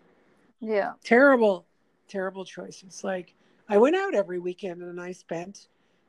Yeah. 0.59 0.93
Terrible, 1.03 1.65
terrible 2.07 2.45
choices. 2.45 3.03
Like 3.03 3.33
I 3.67 3.77
went 3.77 3.95
out 3.95 4.15
every 4.15 4.39
weekend 4.39 4.81
and 4.81 4.99
I 4.99 5.11
spent, 5.11 5.67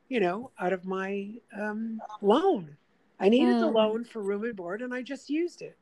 you 0.09 0.19
know, 0.19 0.51
out 0.59 0.73
of 0.73 0.85
my 0.85 1.31
um, 1.57 2.01
loan. 2.21 2.75
I 3.19 3.29
needed 3.29 3.55
mm. 3.55 3.59
the 3.59 3.67
loan 3.67 4.03
for 4.03 4.21
room 4.21 4.43
and 4.43 4.55
board, 4.55 4.81
and 4.81 4.93
I 4.93 5.03
just 5.03 5.29
used 5.29 5.61
it. 5.61 5.77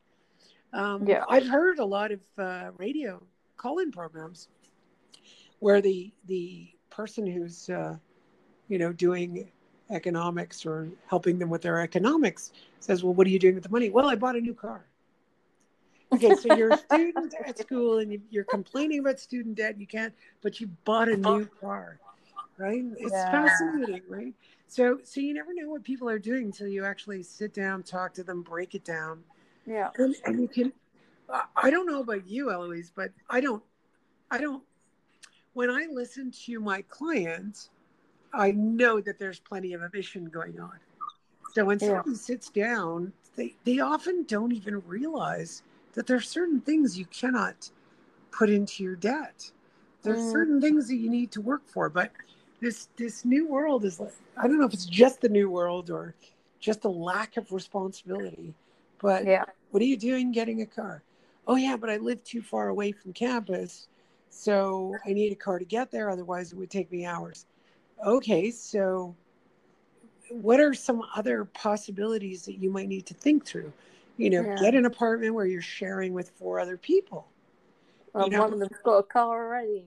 Um, 0.73 1.08
yeah. 1.08 1.23
I've 1.30 1.47
heard 1.47 1.80
a 1.80 1.86
lot 1.86 2.12
of 2.12 2.19
uh, 2.38 2.71
radio 2.78 3.23
call-in 3.60 3.91
programs 3.91 4.48
where 5.60 5.82
the 5.82 6.12
the 6.26 6.69
person 6.89 7.28
who's 7.28 7.69
uh, 7.69 7.95
you 8.67 8.80
know 8.80 8.91
doing 8.91 9.52
economics 9.91 10.65
or 10.65 10.88
helping 11.08 11.39
them 11.39 11.50
with 11.50 11.62
their 11.62 11.82
economics 11.82 12.52
says, 12.80 13.04
Well, 13.04 13.13
what 13.13 13.28
are 13.28 13.30
you 13.30 13.39
doing 13.39 13.56
with 13.56 13.63
the 13.63 13.69
money? 13.69 13.89
Well, 13.89 14.08
I 14.08 14.15
bought 14.15 14.36
a 14.36 14.41
new 14.41 14.54
car. 14.54 14.86
Okay, 16.12 16.36
so 16.36 16.48
you're 16.56 16.72
a 16.72 16.78
student 16.78 17.34
at 17.45 17.60
school 17.60 18.00
and 18.00 18.19
you, 18.30 18.41
are 18.41 18.45
complaining 18.45 19.00
about 19.00 19.19
student 19.19 19.56
debt. 19.56 19.80
You 19.80 19.88
can't, 19.88 20.13
but 20.41 20.60
you 20.60 20.67
bought 20.86 21.10
a 21.10 21.17
new 21.17 21.48
car, 21.60 22.00
right? 22.58 22.84
It's 22.98 23.12
yeah. 23.12 23.32
fascinating, 23.32 24.02
right? 24.08 24.34
So, 24.67 25.00
so 25.04 25.19
you 25.22 25.34
never 25.34 25.54
know 25.54 25.69
what 25.69 25.84
people 25.84 26.10
are 26.10 26.19
doing 26.19 26.45
until 26.45 26.67
you 26.67 26.86
actually 26.86 27.24
sit 27.24 27.54
down, 27.54 27.84
talk 27.84 28.13
to 28.15 28.24
them, 28.24 28.41
break 28.41 28.76
it 28.76 28.86
down. 28.86 29.24
Yeah, 29.65 29.89
and, 29.98 30.15
and 30.26 30.41
you 30.41 30.48
can. 30.48 30.74
I 31.56 31.70
don't 31.70 31.86
know 31.86 32.02
about 32.02 32.28
you, 32.28 32.52
Eloise, 32.52 32.92
but 32.96 33.12
I 33.30 33.42
don't. 33.42 33.63
I 34.32 34.39
don't. 34.39 34.63
When 35.54 35.70
I 35.70 35.88
listen 35.92 36.32
to 36.46 36.60
my 36.60 36.82
clients, 36.84 37.69
I 38.34 38.52
know 38.52 39.02
that 39.02 39.19
there's 39.19 39.40
plenty 39.40 39.73
of 39.73 39.82
emission 39.82 40.25
going 40.25 40.60
on. 40.60 40.80
So 41.54 41.65
when 41.65 41.80
yeah. 41.80 41.88
someone 41.88 42.15
sits 42.15 42.50
down, 42.50 43.12
they, 43.36 43.56
they 43.63 43.80
often 43.80 44.23
don't 44.23 44.52
even 44.52 44.82
realize 44.86 45.63
that 45.94 46.06
there 46.06 46.17
are 46.17 46.21
certain 46.21 46.62
things 46.62 46.98
you 46.98 47.06
cannot 47.06 47.69
put 48.32 48.50
into 48.50 48.84
your 48.84 48.96
debt. 48.96 49.52
There's 50.04 50.19
mm. 50.19 50.32
certain 50.32 50.62
things 50.62 50.88
that 50.88 50.96
you 50.96 51.10
need 51.10 51.32
to 51.32 51.42
work 51.42 51.67
for. 51.67 51.90
But 51.90 52.12
this 52.62 52.90
this 52.98 53.25
new 53.25 53.48
world 53.48 53.86
is 53.86 54.00
like 54.00 54.13
I 54.38 54.48
don't 54.48 54.60
know 54.60 54.65
if 54.65 54.73
it's 54.73 54.86
just 54.86 55.21
the 55.21 55.30
new 55.30 55.50
world 55.50 55.90
or 55.90 56.15
just 56.60 56.86
a 56.86 56.90
lack 56.90 57.38
of 57.38 57.52
responsibility. 57.52 58.54
But 59.02 59.25
yeah. 59.25 59.46
what 59.71 59.82
are 59.82 59.86
you 59.86 59.98
doing 59.98 60.32
getting 60.32 60.62
a 60.62 60.65
car? 60.65 61.04
Oh 61.50 61.58
yeah, 61.58 61.75
but 61.75 61.89
I 61.89 61.97
live 61.97 62.23
too 62.23 62.41
far 62.41 62.69
away 62.69 62.93
from 62.93 63.12
campus. 63.12 63.89
So 64.29 64.95
I 65.06 65.12
need 65.12 65.33
a 65.33 65.35
car 65.35 65.60
to 65.60 65.65
get 65.65 65.91
there, 65.91 66.10
otherwise 66.10 66.54
it 66.54 66.58
would 66.58 66.69
take 66.69 66.89
me 66.91 67.06
hours 67.06 67.45
okay, 68.06 68.52
so 68.52 69.15
what 70.29 70.60
are 70.60 70.73
some 70.73 71.04
other 71.15 71.45
possibilities 71.45 72.45
that 72.45 72.60
you 72.60 72.69
might 72.69 72.87
need 72.87 73.06
to 73.08 73.13
think 73.13 73.45
through? 73.45 73.71
You 74.17 74.29
know, 74.29 74.41
yeah. 74.41 74.56
get 74.56 74.75
an 74.75 74.85
apartment 74.85 75.33
where 75.33 75.45
you're 75.45 75.62
sharing 75.62 76.13
with 76.13 76.31
four 76.31 76.60
other 76.60 76.77
people. 76.77 77.27
Well, 78.13 78.25
you 78.25 78.31
know, 78.31 78.41
one 78.41 78.54
of 78.54 78.60
them's 78.60 78.77
got 78.83 78.97
a 78.97 79.04
car 79.04 79.45
already. 79.45 79.85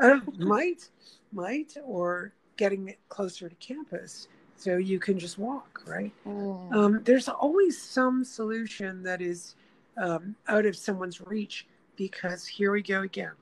uh, 0.00 0.20
might, 0.38 0.88
might, 1.32 1.76
or 1.84 2.32
getting 2.56 2.94
closer 3.08 3.48
to 3.48 3.54
campus 3.56 4.28
so 4.56 4.76
you 4.76 4.98
can 4.98 5.18
just 5.18 5.38
walk, 5.38 5.82
right? 5.86 6.12
Mm. 6.26 6.72
Um, 6.72 7.00
there's 7.04 7.28
always 7.28 7.80
some 7.80 8.24
solution 8.24 9.02
that 9.02 9.20
is 9.20 9.56
um, 9.96 10.34
out 10.48 10.66
of 10.66 10.76
someone's 10.76 11.20
reach 11.20 11.66
because 11.96 12.46
here 12.46 12.72
we 12.72 12.82
go 12.82 13.02
again. 13.02 13.32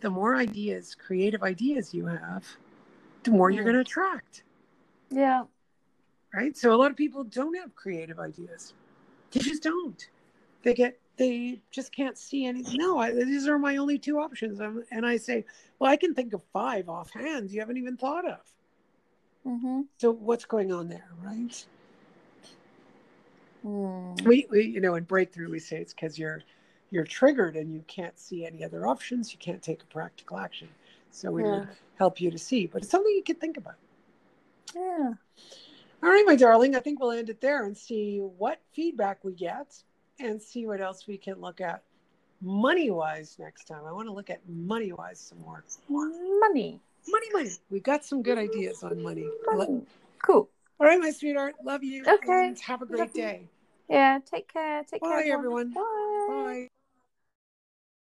The 0.00 0.10
more 0.10 0.36
ideas, 0.36 0.94
creative 0.94 1.42
ideas 1.42 1.94
you 1.94 2.06
have, 2.06 2.44
the 3.22 3.30
more 3.30 3.50
you're 3.50 3.64
going 3.64 3.76
to 3.76 3.80
attract. 3.80 4.42
Yeah. 5.10 5.44
Right. 6.34 6.56
So 6.56 6.74
a 6.74 6.76
lot 6.76 6.90
of 6.90 6.96
people 6.96 7.24
don't 7.24 7.56
have 7.56 7.74
creative 7.76 8.18
ideas. 8.18 8.74
They 9.30 9.40
just 9.40 9.62
don't. 9.62 10.08
They 10.62 10.74
get, 10.74 10.98
they 11.16 11.60
just 11.70 11.94
can't 11.94 12.16
see 12.18 12.46
anything. 12.46 12.78
No, 12.78 12.98
I, 12.98 13.12
these 13.12 13.46
are 13.46 13.58
my 13.58 13.76
only 13.76 13.98
two 13.98 14.18
options. 14.18 14.60
I'm, 14.60 14.82
and 14.90 15.06
I 15.06 15.16
say, 15.16 15.44
well, 15.78 15.90
I 15.90 15.96
can 15.96 16.14
think 16.14 16.32
of 16.32 16.42
five 16.52 16.88
offhand 16.88 17.50
you 17.50 17.60
haven't 17.60 17.76
even 17.76 17.96
thought 17.96 18.26
of. 18.26 18.40
Mm-hmm. 19.46 19.82
So 19.98 20.12
what's 20.12 20.44
going 20.44 20.72
on 20.72 20.88
there, 20.88 21.08
right? 21.22 21.64
Mm. 23.64 24.24
We, 24.24 24.46
we, 24.50 24.64
you 24.66 24.80
know, 24.80 24.94
in 24.94 25.04
breakthrough, 25.04 25.50
we 25.50 25.58
say 25.58 25.78
it's 25.78 25.94
because 25.94 26.18
you're 26.18 26.42
you're 26.90 27.04
triggered 27.04 27.56
and 27.56 27.72
you 27.72 27.82
can't 27.88 28.18
see 28.18 28.44
any 28.44 28.62
other 28.62 28.86
options. 28.86 29.32
You 29.32 29.38
can't 29.38 29.62
take 29.62 29.82
a 29.82 29.86
practical 29.86 30.38
action. 30.38 30.68
So 31.10 31.30
we 31.30 31.42
yeah. 31.42 31.64
help 31.98 32.20
you 32.20 32.30
to 32.30 32.38
see, 32.38 32.66
but 32.66 32.82
it's 32.82 32.90
something 32.90 33.12
you 33.14 33.22
can 33.22 33.36
think 33.36 33.56
about. 33.56 33.76
Yeah. 34.74 35.12
All 36.02 36.10
right, 36.10 36.24
my 36.26 36.36
darling. 36.36 36.74
I 36.74 36.80
think 36.80 37.00
we'll 37.00 37.12
end 37.12 37.30
it 37.30 37.40
there 37.40 37.64
and 37.64 37.76
see 37.76 38.18
what 38.18 38.60
feedback 38.72 39.24
we 39.24 39.32
get 39.32 39.82
and 40.18 40.40
see 40.40 40.66
what 40.66 40.80
else 40.80 41.06
we 41.06 41.16
can 41.16 41.40
look 41.40 41.60
at 41.60 41.82
money 42.40 42.90
wise 42.90 43.36
next 43.38 43.64
time. 43.64 43.84
I 43.86 43.92
want 43.92 44.08
to 44.08 44.12
look 44.12 44.28
at 44.28 44.40
money 44.48 44.92
wise 44.92 45.20
some 45.20 45.40
more. 45.40 45.64
Money. 45.88 46.80
Money, 47.08 47.26
money. 47.32 47.50
We 47.70 47.80
got 47.80 48.04
some 48.04 48.22
good 48.22 48.38
ideas 48.38 48.82
on 48.82 49.02
money. 49.02 49.28
money. 49.46 49.82
Cool. 50.24 50.48
All 50.80 50.86
right, 50.86 50.98
my 50.98 51.10
sweetheart. 51.10 51.54
Love 51.64 51.84
you. 51.84 52.04
Okay. 52.06 52.54
have 52.66 52.82
a 52.82 52.86
great 52.86 53.14
day. 53.14 53.48
Yeah. 53.92 54.18
Take 54.24 54.52
care. 54.52 54.82
Take 54.84 55.02
Bye, 55.02 55.08
care. 55.08 55.24
everyone. 55.26 55.72
Bye. 55.74 55.82
Bye. 55.82 56.11